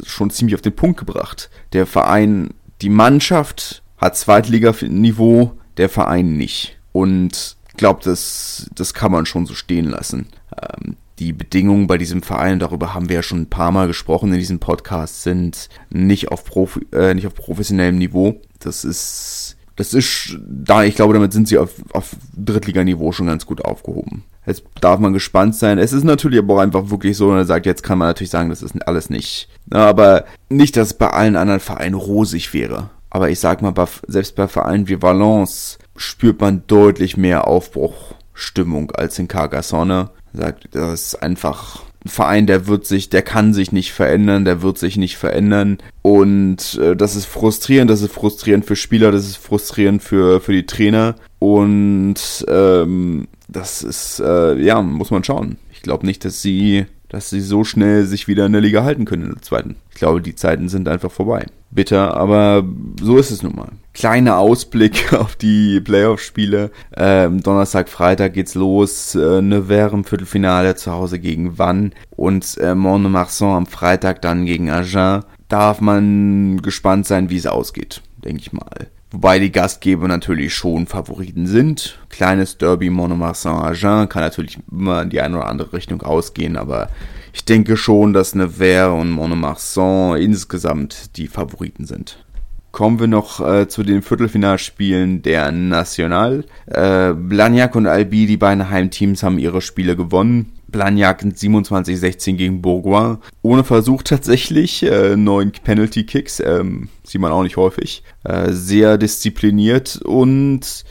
schon 0.04 0.30
ziemlich 0.30 0.54
auf 0.54 0.60
den 0.60 0.76
Punkt 0.76 0.98
gebracht. 0.98 1.50
Der 1.72 1.86
Verein, 1.86 2.50
die 2.82 2.90
Mannschaft 2.90 3.82
hat 3.96 4.16
Zweitliganiveau, 4.16 5.52
der 5.78 5.88
Verein 5.88 6.36
nicht. 6.36 6.78
Und 6.92 7.56
ich 7.70 7.76
glaube, 7.78 8.00
das, 8.04 8.70
das 8.74 8.92
kann 8.92 9.10
man 9.10 9.24
schon 9.24 9.46
so 9.46 9.54
stehen 9.54 9.86
lassen. 9.86 10.26
Ähm, 10.60 10.96
die 11.18 11.32
Bedingungen 11.32 11.86
bei 11.86 11.98
diesem 11.98 12.22
Verein, 12.22 12.58
darüber 12.58 12.94
haben 12.94 13.08
wir 13.08 13.16
ja 13.16 13.22
schon 13.22 13.42
ein 13.42 13.50
paar 13.50 13.70
Mal 13.70 13.86
gesprochen 13.86 14.32
in 14.32 14.38
diesem 14.38 14.58
Podcast, 14.58 15.22
sind 15.22 15.68
nicht 15.90 16.30
auf, 16.30 16.44
Profi, 16.44 16.86
äh, 16.92 17.14
nicht 17.14 17.26
auf 17.26 17.34
professionellem 17.34 17.98
Niveau. 17.98 18.40
Das 18.58 18.84
ist, 18.84 19.56
das 19.76 19.94
ist, 19.94 20.38
da, 20.46 20.84
ich 20.84 20.94
glaube, 20.94 21.14
damit 21.14 21.32
sind 21.32 21.48
sie 21.48 21.58
auf, 21.58 21.70
auf 21.92 22.16
Drittliganiveau 22.36 23.12
schon 23.12 23.26
ganz 23.26 23.46
gut 23.46 23.64
aufgehoben. 23.64 24.24
Jetzt 24.46 24.64
darf 24.80 24.98
man 24.98 25.12
gespannt 25.12 25.54
sein. 25.54 25.78
Es 25.78 25.92
ist 25.92 26.04
natürlich 26.04 26.40
aber 26.40 26.54
auch 26.54 26.60
einfach 26.60 26.90
wirklich 26.90 27.16
so, 27.16 27.30
wenn 27.30 27.36
er 27.36 27.44
sagt, 27.44 27.66
jetzt 27.66 27.82
kann 27.82 27.98
man 27.98 28.08
natürlich 28.08 28.30
sagen, 28.30 28.50
das 28.50 28.62
ist 28.62 28.76
alles 28.88 29.08
nicht. 29.08 29.48
Aber 29.70 30.24
nicht, 30.48 30.76
dass 30.76 30.88
es 30.88 30.94
bei 30.94 31.10
allen 31.10 31.36
anderen 31.36 31.60
Vereinen 31.60 31.94
rosig 31.94 32.52
wäre. 32.52 32.90
Aber 33.10 33.30
ich 33.30 33.38
sag 33.38 33.62
mal, 33.62 33.74
selbst 34.08 34.34
bei 34.34 34.48
Vereinen 34.48 34.88
wie 34.88 35.00
Valence 35.00 35.78
spürt 35.96 36.40
man 36.40 36.64
deutlich 36.66 37.16
mehr 37.16 37.46
Aufbruchstimmung 37.46 38.90
als 38.90 39.18
in 39.18 39.28
Carcassonne 39.28 40.10
sagt, 40.32 40.68
das 40.72 41.02
ist 41.02 41.22
einfach 41.22 41.82
ein 42.04 42.08
Verein, 42.08 42.46
der 42.46 42.66
wird 42.66 42.86
sich, 42.86 43.10
der 43.10 43.22
kann 43.22 43.54
sich 43.54 43.70
nicht 43.70 43.92
verändern, 43.92 44.44
der 44.44 44.62
wird 44.62 44.78
sich 44.78 44.96
nicht 44.96 45.16
verändern. 45.16 45.78
Und 46.02 46.78
äh, 46.80 46.96
das 46.96 47.16
ist 47.16 47.26
frustrierend, 47.26 47.90
das 47.90 48.02
ist 48.02 48.12
frustrierend 48.12 48.64
für 48.64 48.76
Spieler, 48.76 49.12
das 49.12 49.26
ist 49.26 49.36
frustrierend 49.36 50.02
für, 50.02 50.40
für 50.40 50.52
die 50.52 50.66
Trainer. 50.66 51.14
Und 51.38 52.44
ähm, 52.48 53.28
das 53.48 53.82
ist, 53.82 54.20
äh, 54.20 54.58
ja, 54.58 54.82
muss 54.82 55.10
man 55.10 55.24
schauen. 55.24 55.58
Ich 55.72 55.82
glaube 55.82 56.06
nicht, 56.06 56.24
dass 56.24 56.42
sie, 56.42 56.86
dass 57.12 57.30
sie 57.30 57.40
so 57.40 57.62
schnell 57.62 58.06
sich 58.06 58.26
wieder 58.26 58.46
in 58.46 58.52
der 58.52 58.60
Liga 58.60 58.82
halten 58.82 59.04
können 59.04 59.24
in 59.24 59.32
der 59.34 59.42
zweiten. 59.42 59.76
Ich 59.90 59.96
glaube, 59.96 60.20
die 60.20 60.34
Zeiten 60.34 60.68
sind 60.68 60.88
einfach 60.88 61.12
vorbei. 61.12 61.46
Bitter, 61.70 62.16
aber 62.16 62.64
so 63.00 63.16
ist 63.18 63.30
es 63.30 63.42
nun 63.42 63.54
mal 63.54 63.68
kleiner 63.92 64.38
Ausblick 64.38 65.12
auf 65.18 65.36
die 65.36 65.80
Playoff-Spiele. 65.80 66.70
Ähm, 66.96 67.42
Donnerstag, 67.42 67.88
Freitag 67.88 68.34
geht's 68.34 68.54
los. 68.54 69.14
Äh, 69.14 69.42
Nevers 69.42 69.92
im 69.92 70.04
Viertelfinale 70.04 70.76
zu 70.76 70.92
Hause 70.92 71.18
gegen 71.18 71.58
Vannes 71.58 71.92
und 72.10 72.58
äh, 72.58 72.74
Mont-de-Marsan 72.74 73.56
am 73.56 73.66
Freitag 73.66 74.22
dann 74.22 74.46
gegen 74.46 74.70
Agen. 74.70 75.24
Darf 75.48 75.80
man 75.80 76.62
gespannt 76.62 77.06
sein, 77.06 77.28
wie 77.28 77.36
es 77.36 77.46
ausgeht, 77.46 78.02
denke 78.24 78.40
ich 78.40 78.52
mal. 78.52 78.88
Wobei 79.12 79.38
die 79.38 79.52
Gastgeber 79.52 80.08
natürlich 80.08 80.54
schon 80.54 80.86
Favoriten 80.86 81.46
sind. 81.46 81.98
Kleines 82.08 82.56
Derby 82.56 82.88
Monomarsan-Agen 82.88 84.08
kann 84.08 84.22
natürlich 84.22 84.58
immer 84.70 85.02
in 85.02 85.10
die 85.10 85.20
eine 85.20 85.36
oder 85.36 85.48
andere 85.48 85.74
Richtung 85.74 86.00
ausgehen, 86.02 86.56
aber 86.56 86.88
ich 87.34 87.44
denke 87.44 87.76
schon, 87.76 88.14
dass 88.14 88.34
Nevers 88.34 88.98
und 88.98 89.10
Monomarsan 89.10 90.16
insgesamt 90.16 91.16
die 91.18 91.28
Favoriten 91.28 91.86
sind. 91.86 92.24
kommen 92.72 92.98
wir 92.98 93.06
noch 93.06 93.40
äh, 93.46 93.68
zu 93.68 93.82
den 93.82 94.02
Viertelfinalspielen 94.02 95.22
der 95.22 95.52
National. 95.52 96.44
Äh, 96.66 97.12
Blagnac 97.12 97.76
und 97.76 97.86
Albi, 97.86 98.26
die 98.26 98.38
beiden 98.38 98.70
Heimteams, 98.70 99.22
haben 99.22 99.38
ihre 99.38 99.60
Spiele 99.60 99.94
gewonnen. 99.94 100.52
Blagnac 100.72 101.22
27-16 101.22 102.34
gegen 102.34 102.62
Bourgoin. 102.62 103.18
Ohne 103.42 103.62
Versuch 103.64 104.02
tatsächlich. 104.02 104.82
Äh, 104.82 105.16
neun 105.16 105.52
Penalty-Kicks. 105.52 106.40
Ähm, 106.40 106.88
sieht 107.04 107.20
man 107.20 107.32
auch 107.32 107.42
nicht 107.42 107.56
häufig. 107.56 108.02
Äh, 108.24 108.52
sehr 108.52 108.98
diszipliniert 108.98 110.00
und 110.02 110.84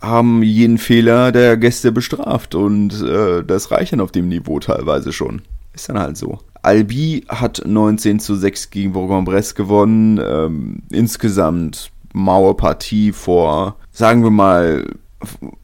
haben 0.00 0.42
jeden 0.42 0.78
Fehler 0.78 1.32
der 1.32 1.56
Gäste 1.56 1.92
bestraft. 1.92 2.54
Und 2.54 3.00
äh, 3.02 3.44
das 3.44 3.70
reicht 3.70 3.92
dann 3.92 4.00
auf 4.00 4.12
dem 4.12 4.28
Niveau 4.28 4.58
teilweise 4.58 5.12
schon. 5.12 5.42
Ist 5.74 5.88
dann 5.88 5.98
halt 5.98 6.16
so. 6.16 6.38
Albi 6.62 7.24
hat 7.28 7.62
19 7.64 8.18
zu 8.18 8.34
6 8.34 8.70
gegen 8.70 8.92
Bourg-en-Bresse 8.92 9.54
gewonnen. 9.54 10.18
Ähm, 10.18 10.82
insgesamt 10.90 11.92
Mauerpartie 12.12 13.12
vor, 13.12 13.76
sagen 13.92 14.24
wir 14.24 14.30
mal, 14.30 14.86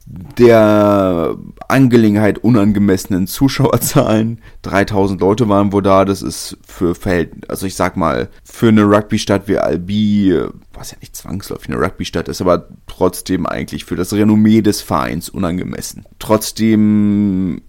der 0.05 1.37
Angelegenheit 1.67 2.39
unangemessenen 2.39 3.27
Zuschauerzahlen. 3.27 4.39
3000 4.63 5.21
Leute 5.21 5.49
waren 5.49 5.71
wohl 5.71 5.81
da. 5.81 6.05
Das 6.05 6.21
ist 6.21 6.57
für 6.65 6.95
Verhältnis, 6.95 7.49
also 7.49 7.65
ich 7.65 7.75
sag 7.75 7.95
mal, 7.97 8.29
für 8.43 8.69
eine 8.69 8.83
Rugby-Stadt 8.83 9.47
wie 9.47 9.57
Albi, 9.57 10.39
was 10.73 10.91
ja 10.91 10.97
nicht 10.99 11.15
zwangsläufig 11.15 11.69
eine 11.69 11.83
Rugby-Stadt 11.83 12.27
ist, 12.27 12.41
aber 12.41 12.67
trotzdem 12.87 13.45
eigentlich 13.45 13.85
für 13.85 13.95
das 13.95 14.13
Renommee 14.13 14.61
des 14.61 14.81
Vereins 14.81 15.29
unangemessen. 15.29 16.05
Trotzdem 16.19 17.61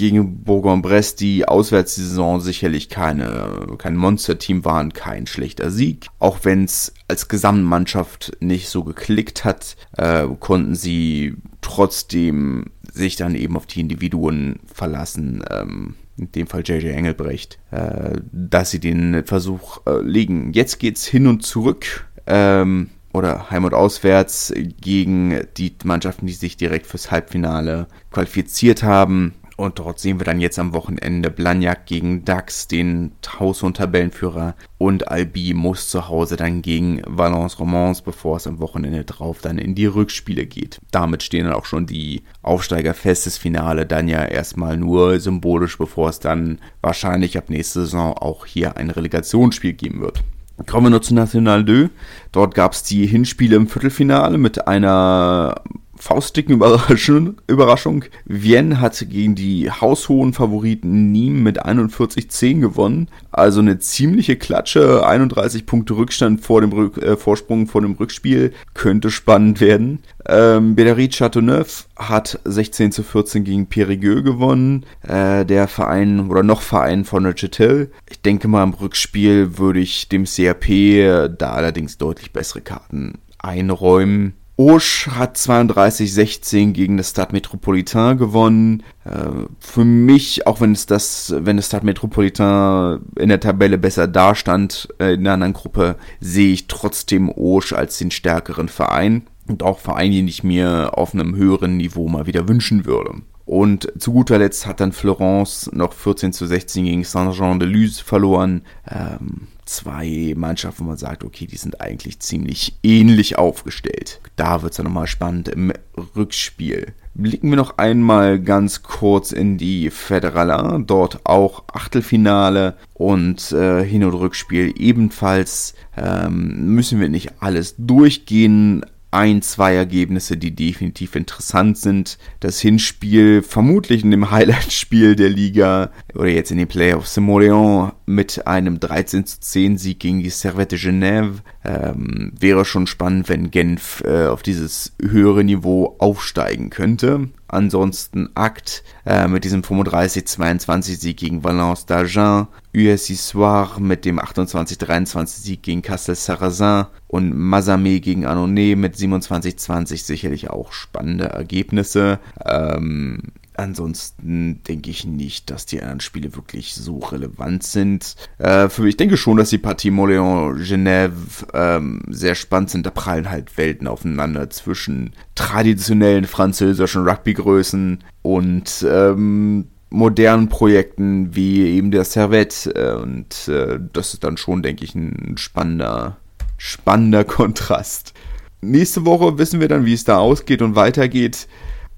gegen 0.00 0.44
Bourg-en-Bresse 0.44 1.16
die 1.16 1.46
Auswärtssaison 1.46 2.40
sicherlich 2.40 2.88
keine, 2.88 3.66
kein 3.76 3.96
Monster-Team 3.96 4.64
waren, 4.64 4.94
kein 4.94 5.26
schlechter 5.26 5.70
Sieg. 5.70 6.06
Auch 6.18 6.38
wenn 6.44 6.64
es 6.64 6.94
als 7.06 7.28
Gesamtmannschaft 7.28 8.32
nicht 8.40 8.70
so 8.70 8.82
geklickt 8.82 9.44
hat, 9.44 9.76
äh, 9.98 10.26
konnten 10.40 10.74
sie 10.74 11.34
trotzdem 11.60 12.70
sich 12.90 13.16
dann 13.16 13.34
eben 13.34 13.58
auf 13.58 13.66
die 13.66 13.80
Individuen 13.80 14.60
verlassen. 14.72 15.44
Ähm, 15.50 15.96
in 16.16 16.32
dem 16.32 16.46
Fall 16.46 16.62
JJ 16.64 16.88
Engelbrecht, 16.88 17.58
äh, 17.70 18.16
dass 18.32 18.70
sie 18.70 18.80
den 18.80 19.26
Versuch 19.26 19.82
äh, 19.86 20.00
legen. 20.00 20.54
Jetzt 20.54 20.78
geht's 20.78 21.04
hin 21.04 21.26
und 21.26 21.44
zurück. 21.44 22.06
Ähm, 22.26 22.88
oder 23.12 23.50
heim 23.50 23.64
und 23.64 23.74
auswärts 23.74 24.52
gegen 24.80 25.40
die 25.58 25.74
Mannschaften, 25.84 26.26
die 26.26 26.32
sich 26.32 26.56
direkt 26.56 26.86
fürs 26.86 27.10
Halbfinale 27.10 27.86
qualifiziert 28.10 28.82
haben. 28.82 29.34
Und 29.60 29.78
dort 29.78 29.98
sehen 29.98 30.18
wir 30.18 30.24
dann 30.24 30.40
jetzt 30.40 30.58
am 30.58 30.72
Wochenende 30.72 31.30
Blagnac 31.30 31.84
gegen 31.84 32.24
Dax, 32.24 32.66
den 32.66 33.12
Haus- 33.38 33.62
und 33.62 33.76
Tabellenführer. 33.76 34.54
Und 34.78 35.08
Albi 35.08 35.52
muss 35.52 35.90
zu 35.90 36.08
Hause 36.08 36.38
dann 36.38 36.62
gegen 36.62 37.02
Valence 37.06 37.60
Romans, 37.60 38.00
bevor 38.00 38.38
es 38.38 38.46
am 38.46 38.58
Wochenende 38.58 39.04
drauf 39.04 39.40
dann 39.42 39.58
in 39.58 39.74
die 39.74 39.84
Rückspiele 39.84 40.46
geht. 40.46 40.80
Damit 40.92 41.22
stehen 41.22 41.44
dann 41.44 41.52
auch 41.52 41.66
schon 41.66 41.84
die 41.84 42.22
Aufsteiger 42.40 42.94
fest. 42.94 43.26
Das 43.26 43.36
Finale 43.36 43.84
dann 43.84 44.08
ja 44.08 44.24
erstmal 44.24 44.78
nur 44.78 45.20
symbolisch, 45.20 45.76
bevor 45.76 46.08
es 46.08 46.20
dann 46.20 46.58
wahrscheinlich 46.80 47.36
ab 47.36 47.50
nächster 47.50 47.82
Saison 47.82 48.14
auch 48.14 48.46
hier 48.46 48.78
ein 48.78 48.88
Relegationsspiel 48.88 49.74
geben 49.74 50.00
wird. 50.00 50.24
Kommen 50.66 50.86
wir 50.86 50.90
nur 50.90 51.02
zu 51.02 51.14
National 51.14 51.66
2. 51.66 51.90
Dort 52.32 52.54
gab 52.54 52.72
es 52.72 52.82
die 52.82 53.06
Hinspiele 53.06 53.56
im 53.56 53.68
Viertelfinale 53.68 54.38
mit 54.38 54.66
einer 54.66 55.60
faustdicken 56.00 56.54
Überraschung, 56.54 57.36
Überraschung. 57.46 58.04
Vienne 58.24 58.80
hat 58.80 58.98
gegen 59.10 59.34
die 59.34 59.70
haushohen 59.70 60.32
Favoriten 60.32 61.12
Nîmes 61.12 61.42
mit 61.42 61.64
41-10 61.64 62.60
gewonnen. 62.60 63.08
Also 63.30 63.60
eine 63.60 63.78
ziemliche 63.78 64.36
Klatsche. 64.36 65.06
31 65.06 65.66
Punkte 65.66 65.96
Rückstand 65.96 66.40
vor 66.40 66.62
dem 66.62 66.72
Rück, 66.72 66.96
äh, 66.98 67.16
Vorsprung 67.16 67.66
vor 67.66 67.82
dem 67.82 67.92
Rückspiel. 67.92 68.52
Könnte 68.74 69.10
spannend 69.10 69.60
werden. 69.60 70.00
Ähm, 70.26 70.74
Bédéry 70.74 71.10
Châteauneuf 71.10 71.86
hat 71.96 72.40
16 72.44 72.92
zu 72.92 73.02
14 73.02 73.44
gegen 73.44 73.66
Périgueux 73.66 74.22
gewonnen. 74.22 74.86
Äh, 75.02 75.44
der 75.44 75.68
Verein 75.68 76.30
oder 76.30 76.42
noch 76.42 76.62
Verein 76.62 77.04
von 77.04 77.22
Neuchâtel. 77.22 77.90
Ich 78.08 78.22
denke 78.22 78.48
mal, 78.48 78.64
im 78.64 78.72
Rückspiel 78.72 79.58
würde 79.58 79.80
ich 79.80 80.08
dem 80.08 80.24
CRP 80.24 81.28
da 81.36 81.50
allerdings 81.52 81.98
deutlich 81.98 82.32
bessere 82.32 82.62
Karten 82.62 83.18
einräumen. 83.38 84.34
Auch 84.60 84.82
hat 85.16 85.38
32-16 85.38 86.72
gegen 86.72 86.98
das 86.98 87.10
Stade 87.10 87.32
Metropolitain 87.32 88.18
gewonnen. 88.18 88.82
Äh, 89.04 89.46
für 89.58 89.86
mich, 89.86 90.46
auch 90.46 90.60
wenn 90.60 90.72
es 90.72 90.84
das, 90.84 91.34
wenn 91.34 91.56
das 91.56 91.68
Stade 91.68 91.86
Metropolitain 91.86 93.00
in 93.16 93.30
der 93.30 93.40
Tabelle 93.40 93.78
besser 93.78 94.06
dastand 94.06 94.88
äh, 94.98 95.14
in 95.14 95.24
der 95.24 95.32
anderen 95.32 95.54
Gruppe, 95.54 95.96
sehe 96.20 96.52
ich 96.52 96.66
trotzdem 96.66 97.30
Osch 97.30 97.72
als 97.72 97.96
den 97.96 98.10
stärkeren 98.10 98.68
Verein 98.68 99.22
und 99.48 99.62
auch 99.62 99.78
Verein, 99.78 100.12
den 100.12 100.28
ich 100.28 100.44
mir 100.44 100.90
auf 100.92 101.14
einem 101.14 101.36
höheren 101.36 101.78
Niveau 101.78 102.08
mal 102.08 102.26
wieder 102.26 102.46
wünschen 102.46 102.84
würde. 102.84 103.14
Und 103.46 103.90
zu 103.98 104.12
guter 104.12 104.36
Letzt 104.36 104.66
hat 104.66 104.80
dann 104.80 104.92
Florence 104.92 105.70
noch 105.72 105.94
14 105.94 106.34
zu 106.34 106.44
16 106.44 106.84
gegen 106.84 107.04
Saint-Jean-de-Luz 107.04 108.00
verloren. 108.00 108.60
Ähm, 108.86 109.48
zwei 109.70 110.34
Mannschaften, 110.36 110.84
wo 110.84 110.88
man 110.88 110.96
sagt, 110.96 111.24
okay, 111.24 111.46
die 111.46 111.56
sind 111.56 111.80
eigentlich 111.80 112.18
ziemlich 112.20 112.78
ähnlich 112.82 113.38
aufgestellt. 113.38 114.20
Da 114.36 114.62
wird 114.62 114.72
es 114.72 114.76
dann 114.76 114.84
nochmal 114.84 115.06
spannend 115.06 115.48
im 115.48 115.72
Rückspiel. 116.16 116.92
Blicken 117.14 117.50
wir 117.50 117.56
noch 117.56 117.78
einmal 117.78 118.40
ganz 118.40 118.82
kurz 118.82 119.32
in 119.32 119.58
die 119.58 119.90
Federala. 119.90 120.78
Dort 120.78 121.24
auch 121.24 121.64
Achtelfinale 121.72 122.76
und 122.94 123.52
äh, 123.52 123.84
Hin- 123.84 124.04
und 124.04 124.14
Rückspiel 124.14 124.74
ebenfalls. 124.76 125.74
Ähm, 125.96 126.74
müssen 126.74 127.00
wir 127.00 127.08
nicht 127.08 127.40
alles 127.40 127.74
durchgehen, 127.78 128.84
ein, 129.10 129.42
zwei 129.42 129.74
Ergebnisse, 129.74 130.36
die 130.36 130.54
definitiv 130.54 131.16
interessant 131.16 131.78
sind. 131.78 132.18
Das 132.38 132.60
Hinspiel 132.60 133.42
vermutlich 133.42 134.04
in 134.04 134.10
dem 134.10 134.30
Highlight-Spiel 134.30 135.16
der 135.16 135.30
Liga 135.30 135.90
oder 136.14 136.28
jetzt 136.28 136.50
in 136.50 136.58
den 136.58 136.68
Playoffs 136.68 137.14
Simoleon 137.14 137.92
mit 138.10 138.46
einem 138.46 138.80
13 138.80 139.24
zu 139.24 139.40
10 139.40 139.78
Sieg 139.78 140.00
gegen 140.00 140.22
die 140.22 140.30
Servette 140.30 140.76
Genève. 140.76 141.42
Ähm, 141.64 142.32
wäre 142.38 142.64
schon 142.64 142.86
spannend, 142.86 143.28
wenn 143.28 143.50
Genf 143.50 144.02
äh, 144.04 144.26
auf 144.26 144.42
dieses 144.42 144.92
höhere 145.00 145.44
Niveau 145.44 145.96
aufsteigen 145.98 146.70
könnte. 146.70 147.28
Ansonsten 147.46 148.30
Akt 148.34 148.84
äh, 149.04 149.26
mit 149.26 149.44
diesem 149.44 149.62
35-22 149.62 151.00
Sieg 151.00 151.16
gegen 151.16 151.42
Valence 151.42 151.86
d'Argent, 151.86 152.46
USI 152.74 153.14
Soir 153.14 153.78
mit 153.80 154.04
dem 154.04 154.20
28-23 154.20 155.26
Sieg 155.26 155.62
gegen 155.62 155.82
Castel 155.82 156.14
Sarrazin 156.14 156.86
und 157.08 157.34
Mazamé 157.34 158.00
gegen 158.00 158.24
Annonay 158.24 158.76
mit 158.76 158.94
27-20 158.94 160.04
sicherlich 160.04 160.50
auch 160.50 160.72
spannende 160.72 161.24
Ergebnisse. 161.24 162.20
Ähm, 162.44 163.32
Ansonsten 163.60 164.62
denke 164.66 164.88
ich 164.88 165.04
nicht, 165.04 165.50
dass 165.50 165.66
die 165.66 165.82
anderen 165.82 166.00
Spiele 166.00 166.34
wirklich 166.34 166.74
so 166.74 166.98
relevant 166.98 167.62
sind. 167.62 168.16
Äh, 168.38 168.70
für 168.70 168.80
mich 168.80 168.96
denke 168.96 169.18
schon, 169.18 169.36
dass 169.36 169.50
die 169.50 169.58
Partie 169.58 169.90
Moléon-Genève 169.90 171.12
ähm, 171.52 172.00
sehr 172.08 172.34
spannend 172.34 172.70
sind. 172.70 172.86
Da 172.86 172.90
prallen 172.90 173.28
halt 173.28 173.58
Welten 173.58 173.86
aufeinander 173.86 174.48
zwischen 174.48 175.12
traditionellen 175.34 176.24
französischen 176.24 177.06
Rugby-Größen 177.06 178.02
und 178.22 178.86
ähm, 178.88 179.66
modernen 179.90 180.48
Projekten 180.48 181.36
wie 181.36 181.60
eben 181.66 181.90
der 181.90 182.04
Servette. 182.04 182.74
Äh, 182.74 182.94
und 182.94 183.46
äh, 183.48 183.78
das 183.92 184.14
ist 184.14 184.24
dann 184.24 184.38
schon, 184.38 184.62
denke 184.62 184.84
ich, 184.86 184.94
ein 184.94 185.36
spannender, 185.36 186.16
spannender 186.56 187.24
Kontrast. 187.24 188.14
Nächste 188.62 189.04
Woche 189.04 189.36
wissen 189.36 189.60
wir 189.60 189.68
dann, 189.68 189.84
wie 189.84 189.92
es 189.92 190.04
da 190.04 190.16
ausgeht 190.16 190.62
und 190.62 190.76
weitergeht 190.76 191.46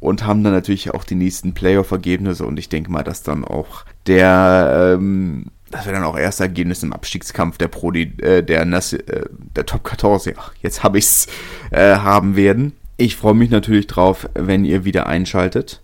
und 0.02 0.26
haben 0.26 0.42
dann 0.42 0.52
natürlich 0.52 0.92
auch 0.92 1.04
die 1.04 1.14
nächsten 1.14 1.54
Playoff-Ergebnisse 1.54 2.44
und 2.44 2.58
ich 2.58 2.68
denke 2.68 2.90
mal, 2.90 3.04
dass 3.04 3.22
dann 3.22 3.44
auch 3.44 3.84
der, 4.08 4.96
ähm, 4.98 5.46
dass 5.70 5.86
wir 5.86 5.92
dann 5.92 6.02
auch 6.02 6.18
erste 6.18 6.42
Ergebnisse 6.42 6.86
im 6.86 6.92
Abstiegskampf 6.92 7.56
der 7.56 7.68
Pro, 7.68 7.92
äh, 7.92 8.42
der, 8.42 8.64
Nas 8.64 8.92
äh, 8.92 9.26
der 9.54 9.64
Top 9.64 9.88
14, 9.88 10.34
ja, 10.34 10.42
jetzt 10.60 10.82
habe 10.82 10.98
ich's, 10.98 11.28
äh, 11.70 11.96
haben 11.96 12.34
werden. 12.34 12.72
Ich 12.96 13.16
freue 13.16 13.34
mich 13.34 13.50
natürlich 13.50 13.86
drauf, 13.86 14.28
wenn 14.34 14.64
ihr 14.64 14.84
wieder 14.84 15.06
einschaltet. 15.06 15.80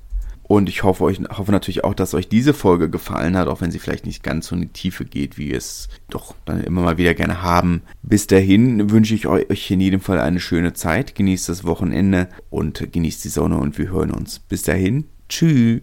Und 0.49 0.71
ich 0.71 0.83
hoffe, 0.83 1.05
euch, 1.05 1.21
hoffe 1.37 1.53
natürlich 1.53 1.85
auch, 1.85 1.93
dass 1.93 2.15
euch 2.15 2.27
diese 2.27 2.55
Folge 2.55 2.89
gefallen 2.89 3.37
hat, 3.37 3.49
auch 3.49 3.61
wenn 3.61 3.71
sie 3.71 3.79
vielleicht 3.79 4.07
nicht 4.07 4.23
ganz 4.23 4.47
so 4.47 4.55
in 4.55 4.63
die 4.63 4.69
Tiefe 4.69 5.05
geht, 5.05 5.37
wie 5.37 5.51
wir 5.51 5.59
es 5.59 5.91
doch 6.09 6.35
dann 6.47 6.65
immer 6.65 6.81
mal 6.81 6.97
wieder 6.97 7.15
gerne 7.15 7.43
haben. 7.43 7.83
Bis 8.03 8.27
dahin 8.27 8.91
wünsche 8.91 9.15
ich 9.15 9.27
euch 9.27 9.71
in 9.71 9.81
jedem 9.81 10.01
Fall 10.01 10.19
eine 10.19 10.41
schöne 10.41 10.73
Zeit. 10.73 11.15
Genießt 11.15 11.51
das 11.51 11.65
Wochenende 11.65 12.29
und 12.49 12.93
genießt 12.93 13.25
die 13.25 13.29
Sonne 13.29 13.59
und 13.59 13.77
wir 13.77 13.91
hören 13.91 14.11
uns. 14.11 14.39
Bis 14.39 14.63
dahin. 14.63 15.05
Tschüss. 15.29 15.83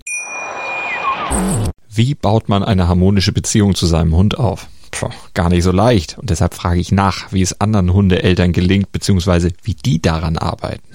Wie 1.94 2.16
baut 2.16 2.50
man 2.50 2.64
eine 2.64 2.88
harmonische 2.88 3.34
Beziehung 3.34 3.76
zu 3.76 3.86
seinem 3.86 4.16
Hund 4.16 4.40
auf? 4.40 4.68
Puh, 4.90 5.10
gar 5.36 5.50
nicht 5.50 5.64
so 5.64 5.72
leicht. 5.72 6.18
Und 6.18 6.32
deshalb 6.32 6.56
frage 6.56 6.80
ich 6.80 6.92
nach, 6.92 7.32
wie 7.32 7.44
es 7.44 7.62
anderen 7.62 7.94
Hundeeltern 7.94 8.52
gelingt, 8.52 8.92
beziehungsweise 8.92 9.52
wie 9.62 9.76
die 9.76 10.02
daran 10.02 10.38
arbeiten. 10.38 10.95